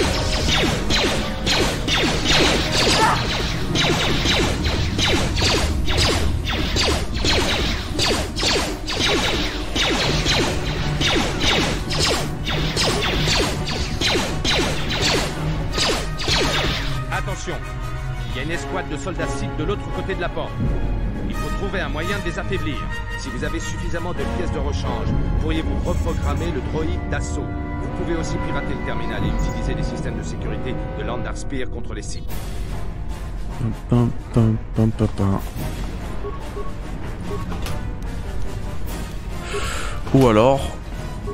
côté 19.97 20.15
de 20.15 20.21
la 20.21 20.29
porte. 20.29 20.53
Il 21.29 21.35
faut 21.35 21.51
trouver 21.59 21.81
un 21.81 21.89
moyen 21.89 22.19
de 22.19 22.25
les 22.25 22.39
affaiblir. 22.39 22.77
Si 23.19 23.29
vous 23.29 23.45
avez 23.45 23.61
suffisamment 23.61 24.13
de 24.13 24.23
pièces 24.37 24.53
de 24.53 24.59
rechange, 24.59 25.09
pourriez-vous 25.41 25.89
reprogrammer 25.89 26.51
le 26.53 26.61
droïde 26.73 27.01
d'assaut? 27.11 27.45
Vous 27.83 28.05
pouvez 28.05 28.17
aussi 28.17 28.37
pirater 28.47 28.75
le 28.79 28.85
terminal 28.85 29.23
et 29.25 29.29
utiliser 29.29 29.75
les 29.75 29.83
systèmes 29.83 30.19
de 30.19 30.23
sécurité 30.23 30.75
de 30.99 31.05
Landar 31.05 31.37
Spear 31.37 31.69
contre 31.71 31.95
les 31.95 32.03
pam. 33.89 35.39
Ou 40.15 40.27
alors, 40.27 40.71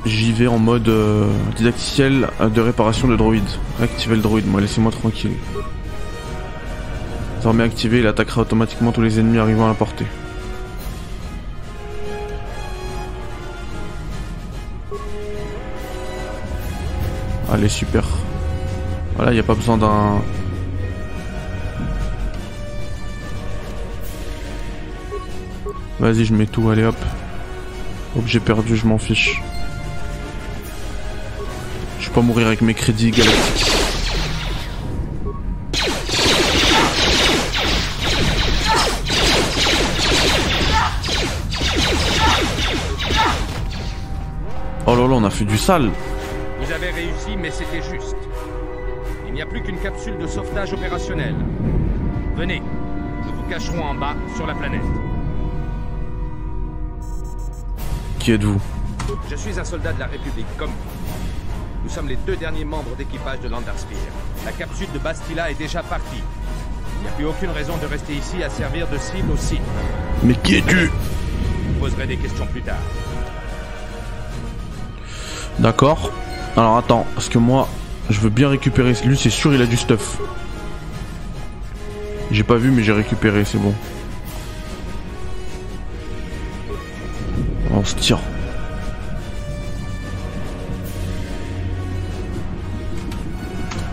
j'y 0.05 0.33
vais 0.33 0.47
en 0.47 0.59
mode 0.59 0.89
euh, 0.89 1.31
didacticiel 1.55 2.29
de 2.41 2.61
réparation 2.61 3.07
de 3.07 3.15
droïde. 3.15 3.43
Réactiver 3.77 4.15
le 4.15 4.21
droïde, 4.21 4.47
moi, 4.47 4.59
laissez-moi 4.59 4.91
tranquille. 4.91 5.33
Activé, 7.47 7.99
il 7.99 8.07
attaquera 8.07 8.41
automatiquement 8.41 8.91
tous 8.91 9.01
les 9.01 9.19
ennemis 9.19 9.37
arrivant 9.37 9.65
à 9.65 9.67
la 9.67 9.75
portée. 9.75 10.05
Allez, 17.51 17.69
super. 17.69 18.03
Voilà, 19.15 19.31
il 19.31 19.35
n'y 19.35 19.39
a 19.39 19.43
pas 19.43 19.53
besoin 19.53 19.77
d'un... 19.77 20.21
Vas-y, 25.99 26.25
je 26.25 26.33
mets 26.33 26.47
tout, 26.47 26.69
allez 26.69 26.83
hop. 26.83 26.97
Objet 28.17 28.39
perdu, 28.39 28.75
je 28.75 28.87
m'en 28.87 28.97
fiche. 28.97 29.41
Je 31.99 32.07
vais 32.07 32.13
pas 32.13 32.21
mourir 32.21 32.47
avec 32.47 32.61
mes 32.61 32.73
crédits 32.73 33.11
galactiques. 33.11 33.74
Oh 44.95 44.99
là 44.99 45.07
là, 45.09 45.15
on 45.15 45.23
a 45.25 45.29
fait 45.29 45.43
du 45.43 45.57
sale. 45.57 45.89
Vous 46.61 46.71
avez 46.71 46.89
réussi, 46.89 47.35
mais 47.37 47.51
c'était 47.51 47.81
juste. 47.81 48.15
Il 49.27 49.33
n'y 49.33 49.41
a 49.41 49.45
plus 49.45 49.61
qu'une 49.61 49.77
capsule 49.79 50.17
de 50.17 50.25
sauvetage 50.25 50.71
opérationnelle. 50.71 51.35
Venez, 52.37 52.61
nous 53.25 53.33
vous 53.33 53.43
cacherons 53.49 53.83
en 53.83 53.93
bas, 53.93 54.15
sur 54.37 54.47
la 54.47 54.53
planète. 54.53 54.79
Qui 58.19 58.31
êtes-vous? 58.31 58.61
Je 59.29 59.35
suis 59.35 59.59
un 59.59 59.65
soldat 59.65 59.91
de 59.91 59.99
la 59.99 60.05
République, 60.05 60.47
comme 60.57 60.69
vous. 60.69 61.83
Nous 61.83 61.89
sommes 61.89 62.07
les 62.07 62.15
deux 62.15 62.37
derniers 62.37 62.63
membres 62.63 62.95
d'équipage 62.97 63.41
de 63.41 63.49
Landarspear. 63.49 63.99
La 64.45 64.53
capsule 64.53 64.91
de 64.93 64.99
Bastila 64.99 65.51
est 65.51 65.59
déjà 65.59 65.83
partie. 65.83 66.23
Il 66.99 67.01
n'y 67.01 67.09
a 67.09 67.11
plus 67.11 67.25
aucune 67.25 67.51
raison 67.51 67.73
de 67.81 67.85
rester 67.85 68.13
ici 68.13 68.41
à 68.41 68.49
servir 68.49 68.87
de 68.87 68.97
cible 68.97 69.29
au 69.33 69.37
site. 69.37 69.59
Mais 70.23 70.35
qui 70.35 70.55
es-tu? 70.55 70.85
Je 70.85 71.73
vous 71.73 71.79
poserai 71.81 72.07
des 72.07 72.15
questions 72.15 72.45
plus 72.45 72.61
tard. 72.61 72.79
D'accord. 75.59 76.11
Alors 76.57 76.77
attends, 76.77 77.05
parce 77.15 77.29
que 77.29 77.37
moi, 77.37 77.67
je 78.09 78.19
veux 78.19 78.29
bien 78.29 78.49
récupérer. 78.49 78.93
Lui, 79.05 79.17
c'est 79.17 79.29
sûr, 79.29 79.53
il 79.53 79.61
a 79.61 79.65
du 79.65 79.77
stuff. 79.77 80.17
J'ai 82.31 82.43
pas 82.43 82.55
vu, 82.55 82.71
mais 82.71 82.83
j'ai 82.83 82.91
récupéré, 82.91 83.45
c'est 83.45 83.57
bon. 83.57 83.73
On 87.71 87.83
se 87.83 87.95
tire. 87.95 88.19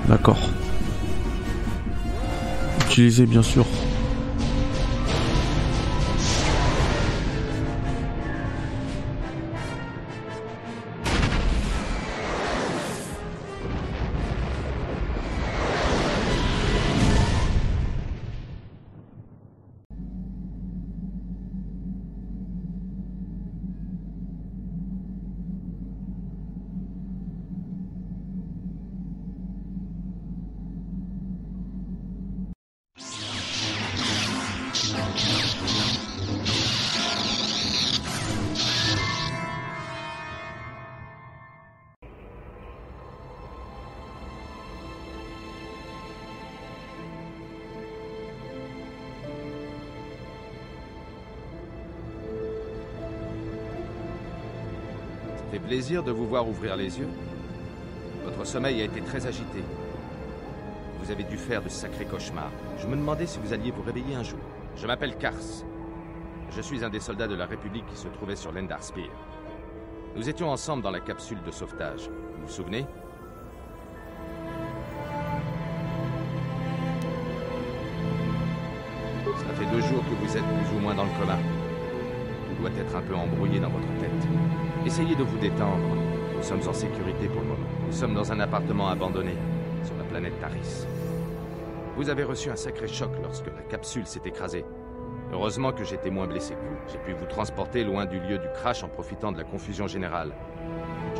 D'accord. 0.08 0.38
Utiliser, 2.86 3.26
bien 3.26 3.42
sûr. 3.42 3.64
Plaisir 55.72 56.02
de 56.02 56.12
vous 56.12 56.26
voir 56.26 56.46
ouvrir 56.46 56.76
les 56.76 56.98
yeux. 56.98 57.08
Votre 58.24 58.44
sommeil 58.44 58.82
a 58.82 58.84
été 58.84 59.00
très 59.00 59.26
agité. 59.26 59.64
Vous 61.00 61.10
avez 61.10 61.24
dû 61.24 61.38
faire 61.38 61.62
de 61.62 61.70
sacrés 61.70 62.04
cauchemars. 62.04 62.52
Je 62.76 62.86
me 62.86 62.94
demandais 62.94 63.24
si 63.24 63.38
vous 63.42 63.54
alliez 63.54 63.70
vous 63.70 63.80
réveiller 63.80 64.14
un 64.14 64.22
jour. 64.22 64.38
Je 64.76 64.86
m'appelle 64.86 65.16
Kars. 65.16 65.64
Je 66.54 66.60
suis 66.60 66.84
un 66.84 66.90
des 66.90 67.00
soldats 67.00 67.26
de 67.26 67.34
la 67.34 67.46
République 67.46 67.86
qui 67.86 67.96
se 67.96 68.06
trouvait 68.08 68.36
sur 68.36 68.52
l'Endar 68.52 68.82
Spear. 68.82 69.08
Nous 70.14 70.28
étions 70.28 70.50
ensemble 70.50 70.82
dans 70.82 70.90
la 70.90 71.00
capsule 71.00 71.42
de 71.42 71.50
sauvetage. 71.50 72.10
Vous 72.36 72.42
vous 72.42 72.52
souvenez? 72.52 72.84
Ça 79.24 79.54
fait 79.54 79.74
deux 79.74 79.80
jours 79.80 80.04
que 80.04 80.22
vous 80.22 80.36
êtes 80.36 80.44
plus 80.44 80.76
ou 80.76 80.80
moins 80.80 80.94
dans 80.94 81.04
le 81.04 81.18
coma. 81.18 81.38
Tout 81.38 82.60
doit 82.60 82.78
être 82.78 82.94
un 82.94 83.00
peu 83.00 83.14
embrouillé 83.14 83.58
dans 83.58 83.70
votre 83.70 83.88
tête. 83.98 84.28
Essayez 84.84 85.14
de 85.14 85.22
vous 85.22 85.38
détendre. 85.38 85.78
Nous 86.36 86.42
sommes 86.42 86.68
en 86.68 86.72
sécurité 86.72 87.28
pour 87.28 87.40
le 87.40 87.48
moment. 87.48 87.68
Nous 87.86 87.92
sommes 87.92 88.14
dans 88.14 88.32
un 88.32 88.40
appartement 88.40 88.88
abandonné, 88.88 89.36
sur 89.84 89.94
la 89.96 90.04
planète 90.04 90.38
Taris. 90.40 90.86
Vous 91.96 92.08
avez 92.08 92.24
reçu 92.24 92.50
un 92.50 92.56
sacré 92.56 92.88
choc 92.88 93.10
lorsque 93.22 93.46
la 93.46 93.62
capsule 93.70 94.06
s'est 94.06 94.22
écrasée. 94.24 94.64
Heureusement 95.32 95.72
que 95.72 95.84
j'étais 95.84 96.10
moins 96.10 96.26
blessé 96.26 96.54
que 96.54 96.60
vous. 96.60 96.76
J'ai 96.92 96.98
pu 96.98 97.12
vous 97.18 97.26
transporter 97.26 97.84
loin 97.84 98.06
du 98.06 98.18
lieu 98.18 98.38
du 98.38 98.48
crash 98.54 98.82
en 98.82 98.88
profitant 98.88 99.30
de 99.30 99.38
la 99.38 99.44
confusion 99.44 99.86
générale. 99.86 100.32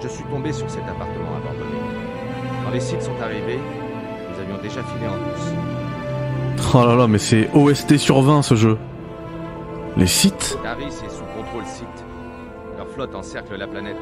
Je 0.03 0.09
suis 0.09 0.25
tombé 0.25 0.53
sur 0.53 0.69
cet 0.69 0.83
appartement 0.83 1.37
abandonné. 1.37 1.79
Quand 2.65 2.71
les 2.73 2.81
sites 2.81 3.03
sont 3.03 3.21
arrivés, 3.23 3.61
nous 4.31 4.41
avions 4.41 4.61
déjà 4.61 4.83
filé 4.83 5.07
en 5.07 5.19
douce. 5.19 6.73
Oh 6.75 6.85
là 6.85 6.97
là, 6.97 7.07
mais 7.07 7.19
c'est 7.19 7.49
OST 7.55 7.97
sur 7.97 8.23
20 8.23 8.43
ce 8.43 8.55
jeu. 8.57 8.77
Les 9.97 10.07
sites? 10.07 10.59
Taris 10.63 10.87
est 10.87 11.11
sous 11.11 11.25
contrôle 11.37 11.65
site. 11.65 12.05
Flotte 12.93 13.15
encercle 13.15 13.57
la 13.57 13.67
planète. 13.67 13.97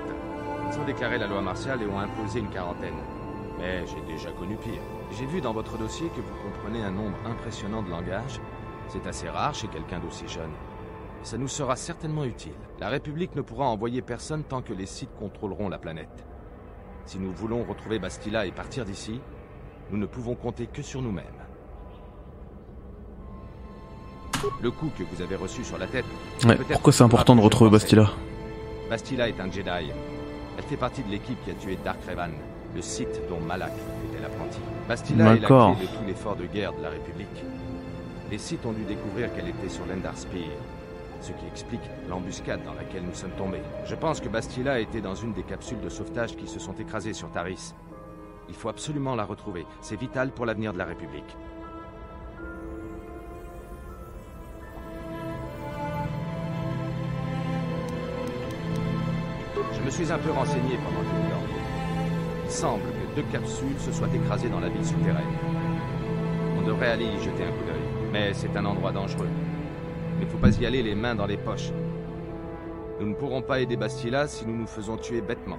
Ils 0.69 0.81
ont 0.81 0.85
déclaré 0.85 1.17
la 1.17 1.29
loi 1.29 1.41
martiale 1.41 1.81
et 1.81 1.87
ont 1.87 2.01
imposé 2.01 2.41
une 2.41 2.49
quarantaine. 2.49 2.97
Mais 3.59 3.87
j'ai 3.87 4.01
déjà 4.13 4.33
connu 4.33 4.57
pire. 4.57 4.83
J'ai 5.17 5.27
vu 5.27 5.41
dans 5.41 5.53
votre 5.53 5.79
dossier 5.79 6.09
que 6.09 6.21
vous 6.21 6.35
comprenez 6.43 6.83
un 6.83 6.91
nombre 6.91 7.17
impressionnant 7.25 7.83
de 7.83 7.89
langages. 7.91 8.41
C'est 8.89 9.07
assez 9.07 9.29
rare 9.29 9.55
chez 9.55 9.69
quelqu'un 9.69 10.01
d'aussi 10.01 10.27
jeune. 10.27 10.51
Ça 11.23 11.39
nous 11.39 11.47
sera 11.47 11.77
certainement 11.77 12.25
utile. 12.25 12.55
La 12.81 12.89
République 12.89 13.37
ne 13.37 13.43
pourra 13.43 13.67
envoyer 13.67 14.03
personne 14.03 14.43
tant 14.43 14.61
que 14.61 14.73
les 14.73 14.87
sites 14.87 15.15
contrôleront 15.17 15.69
la 15.69 15.79
planète. 15.79 16.27
Si 17.05 17.21
nous 17.21 17.31
voulons 17.31 17.63
retrouver 17.63 18.01
Bastila 18.01 18.47
et 18.47 18.51
partir 18.51 18.85
d'ici, 18.85 19.21
nous 19.93 19.99
ne 19.99 20.07
pouvons 20.07 20.35
compter 20.35 20.67
que 20.67 20.83
sur 20.83 21.01
nous-mêmes. 21.01 21.27
Le 24.61 24.71
coup 24.73 24.91
que 24.99 25.05
vous 25.05 25.23
avez 25.23 25.37
reçu 25.37 25.63
sur 25.63 25.79
la 25.79 25.87
tête. 25.87 26.07
Ouais, 26.45 26.57
peut-être 26.57 26.73
pourquoi 26.73 26.93
c'est 26.93 27.05
important 27.05 27.37
de 27.37 27.41
retrouver 27.41 27.71
Bastila? 27.71 28.11
Bastila 28.91 29.29
est 29.29 29.39
un 29.39 29.49
Jedi. 29.49 29.93
Elle 30.59 30.65
fait 30.65 30.77
partie 30.77 31.05
de 31.05 31.11
l'équipe 31.11 31.41
qui 31.45 31.53
a 31.53 31.55
tué 31.55 31.79
Dark 31.85 32.01
Revan, 32.09 32.33
le 32.75 32.83
site 32.83 33.21
dont 33.29 33.39
Malak 33.39 33.71
était 34.09 34.21
l'apprenti. 34.21 34.59
Bastila 34.89 35.37
est 35.37 35.39
la 35.39 35.47
clé 35.47 35.87
de 35.87 35.87
tout 35.87 36.05
l'effort 36.09 36.35
de 36.35 36.47
guerre 36.47 36.73
de 36.73 36.83
la 36.83 36.91
République. 36.91 37.45
Les 38.33 38.39
Sith 38.39 38.67
ont 38.67 38.73
dû 38.73 38.83
découvrir 38.83 39.33
qu'elle 39.33 39.47
était 39.47 39.69
sur 39.69 39.87
l'Endar 39.87 40.19
Spear, 40.19 40.43
ce 41.21 41.31
qui 41.31 41.47
explique 41.47 41.89
l'embuscade 42.09 42.65
dans 42.65 42.75
laquelle 42.75 43.05
nous 43.05 43.15
sommes 43.15 43.31
tombés. 43.39 43.63
Je 43.87 43.95
pense 43.95 44.21
que 44.21 44.29
Bastila 44.29 44.81
était 44.81 45.01
dans 45.01 45.15
une 45.15 45.35
des 45.35 45.45
capsules 45.45 45.81
de 45.81 45.89
sauvetage 45.89 46.35
qui 46.35 46.49
se 46.49 46.59
sont 46.59 46.75
écrasées 46.75 47.15
sur 47.15 47.31
Taris. 47.31 47.75
Il 48.49 48.57
faut 48.57 48.71
absolument 48.71 49.15
la 49.15 49.25
retrouver. 49.25 49.67
C'est 49.83 50.01
vital 50.01 50.33
pour 50.33 50.47
l'avenir 50.47 50.73
de 50.73 50.79
la 50.79 50.87
République. 50.87 51.37
Me 59.91 60.05
suis 60.05 60.13
un 60.13 60.19
peu 60.19 60.31
renseigné 60.31 60.79
pendant 60.85 61.01
que 61.01 61.17
vous 61.17 61.29
dormiez. 61.29 61.63
Il 62.45 62.51
semble 62.51 62.83
que 62.83 63.17
deux 63.17 63.27
capsules 63.33 63.79
se 63.81 63.91
soient 63.91 64.09
écrasées 64.15 64.49
dans 64.49 64.61
la 64.61 64.69
ville 64.69 64.85
souterraine. 64.85 65.27
On 66.59 66.63
devrait 66.65 66.93
aller 66.93 67.07
y 67.07 67.19
jeter 67.19 67.43
un 67.43 67.51
coup 67.51 67.65
d'œil. 67.67 67.83
Mais 68.13 68.33
c'est 68.33 68.57
un 68.57 68.65
endroit 68.67 68.93
dangereux. 68.93 69.29
Il 70.21 70.27
ne 70.27 70.31
faut 70.31 70.39
pas 70.39 70.57
y 70.57 70.65
aller 70.65 70.85
les 70.85 70.95
mains 70.95 71.17
dans 71.17 71.27
les 71.27 71.37
poches. 71.37 71.73
Nous 73.01 73.09
ne 73.09 73.15
pourrons 73.15 73.43
pas 73.43 73.59
aider 73.59 73.77
Bastila 73.77 74.29
si 74.29 74.47
nous 74.47 74.57
nous 74.57 74.67
faisons 74.69 74.97
tuer 74.97 75.23
bêtement. 75.23 75.59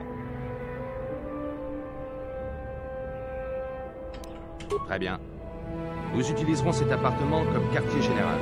Très 4.87 4.99
bien. 4.99 5.19
Nous 6.15 6.29
utiliserons 6.29 6.71
cet 6.71 6.91
appartement 6.91 7.43
comme 7.51 7.69
quartier 7.73 8.01
général. 8.01 8.39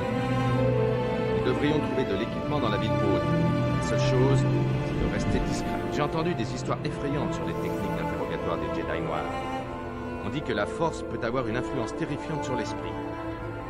Nous 1.38 1.52
devrions 1.52 1.80
trouver 1.80 2.04
de 2.04 2.16
l'équipement 2.16 2.60
dans 2.60 2.68
la 2.68 2.76
ville. 2.76 2.90
J'ai 6.00 6.04
entendu 6.04 6.34
des 6.34 6.54
histoires 6.54 6.78
effrayantes 6.82 7.34
sur 7.34 7.44
les 7.44 7.52
techniques 7.52 7.94
d'interrogatoire 7.98 8.56
des 8.56 8.68
Jedi 8.68 9.02
Noirs. 9.02 9.30
On 10.24 10.30
dit 10.30 10.40
que 10.40 10.54
la 10.54 10.64
force 10.64 11.02
peut 11.02 11.20
avoir 11.22 11.46
une 11.46 11.58
influence 11.58 11.94
terrifiante 11.94 12.42
sur 12.42 12.56
l'esprit. 12.56 12.88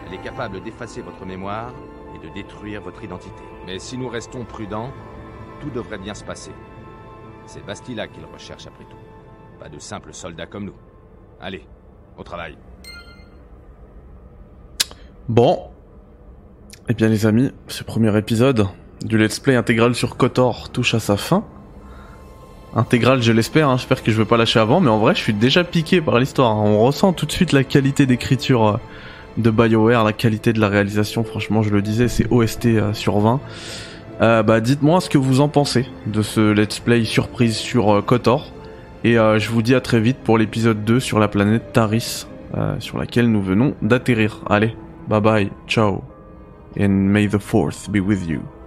Elle 0.06 0.14
est 0.14 0.22
capable 0.22 0.62
d'effacer 0.62 1.02
votre 1.02 1.26
mémoire 1.26 1.72
et 2.14 2.24
de 2.24 2.32
détruire 2.32 2.82
votre 2.82 3.02
identité. 3.02 3.42
Mais 3.66 3.80
si 3.80 3.98
nous 3.98 4.08
restons 4.08 4.44
prudents, 4.44 4.92
tout 5.60 5.70
devrait 5.70 5.98
bien 5.98 6.14
se 6.14 6.22
passer. 6.22 6.52
C'est 7.46 7.66
Bastila 7.66 8.06
qu'il 8.06 8.24
recherche 8.32 8.68
après 8.68 8.84
tout. 8.84 9.58
Pas 9.58 9.68
de 9.68 9.80
simples 9.80 10.14
soldats 10.14 10.46
comme 10.46 10.66
nous. 10.66 10.76
Allez, 11.40 11.66
au 12.16 12.22
travail. 12.22 12.56
Bon. 15.28 15.64
Eh 16.88 16.94
bien 16.94 17.08
les 17.08 17.26
amis, 17.26 17.50
ce 17.66 17.82
premier 17.82 18.16
épisode 18.16 18.68
du 19.02 19.18
let's 19.18 19.40
play 19.40 19.56
intégral 19.56 19.96
sur 19.96 20.16
Kotor 20.16 20.70
touche 20.70 20.94
à 20.94 21.00
sa 21.00 21.16
fin. 21.16 21.44
Intégral, 22.74 23.22
je 23.22 23.32
l'espère, 23.32 23.68
hein, 23.68 23.76
j'espère 23.76 24.02
que 24.02 24.12
je 24.12 24.16
vais 24.16 24.24
pas 24.24 24.36
lâcher 24.36 24.60
avant, 24.60 24.80
mais 24.80 24.90
en 24.90 24.98
vrai 24.98 25.14
je 25.14 25.20
suis 25.20 25.34
déjà 25.34 25.64
piqué 25.64 26.00
par 26.00 26.18
l'histoire. 26.18 26.56
On 26.56 26.78
ressent 26.80 27.12
tout 27.12 27.26
de 27.26 27.32
suite 27.32 27.52
la 27.52 27.64
qualité 27.64 28.06
d'écriture 28.06 28.66
euh, 28.66 28.76
de 29.38 29.50
BioWare, 29.50 30.04
la 30.04 30.12
qualité 30.12 30.52
de 30.52 30.60
la 30.60 30.68
réalisation, 30.68 31.24
franchement 31.24 31.62
je 31.62 31.70
le 31.70 31.82
disais, 31.82 32.08
c'est 32.08 32.30
OST 32.30 32.66
euh, 32.66 32.92
sur 32.92 33.18
20. 33.18 33.40
Euh, 34.20 34.42
bah 34.42 34.60
dites-moi 34.60 35.00
ce 35.00 35.08
que 35.08 35.16
vous 35.16 35.40
en 35.40 35.48
pensez 35.48 35.86
de 36.06 36.20
ce 36.20 36.52
let's 36.52 36.78
play 36.78 37.04
surprise 37.04 37.56
sur 37.56 37.90
euh, 37.90 38.02
Kotor. 38.02 38.52
Et 39.02 39.18
euh, 39.18 39.38
je 39.38 39.50
vous 39.50 39.62
dis 39.62 39.74
à 39.74 39.80
très 39.80 40.00
vite 40.00 40.18
pour 40.18 40.36
l'épisode 40.36 40.84
2 40.84 41.00
sur 41.00 41.18
la 41.18 41.28
planète 41.28 41.72
Taris, 41.72 42.26
sur 42.80 42.98
laquelle 42.98 43.30
nous 43.30 43.40
venons 43.40 43.74
d'atterrir. 43.80 44.40
Allez, 44.50 44.76
bye 45.08 45.20
bye, 45.20 45.50
ciao. 45.66 46.02
And 46.78 46.88
may 46.88 47.28
the 47.28 47.38
fourth 47.38 47.88
be 47.90 48.00
with 48.00 48.28
you. 48.28 48.59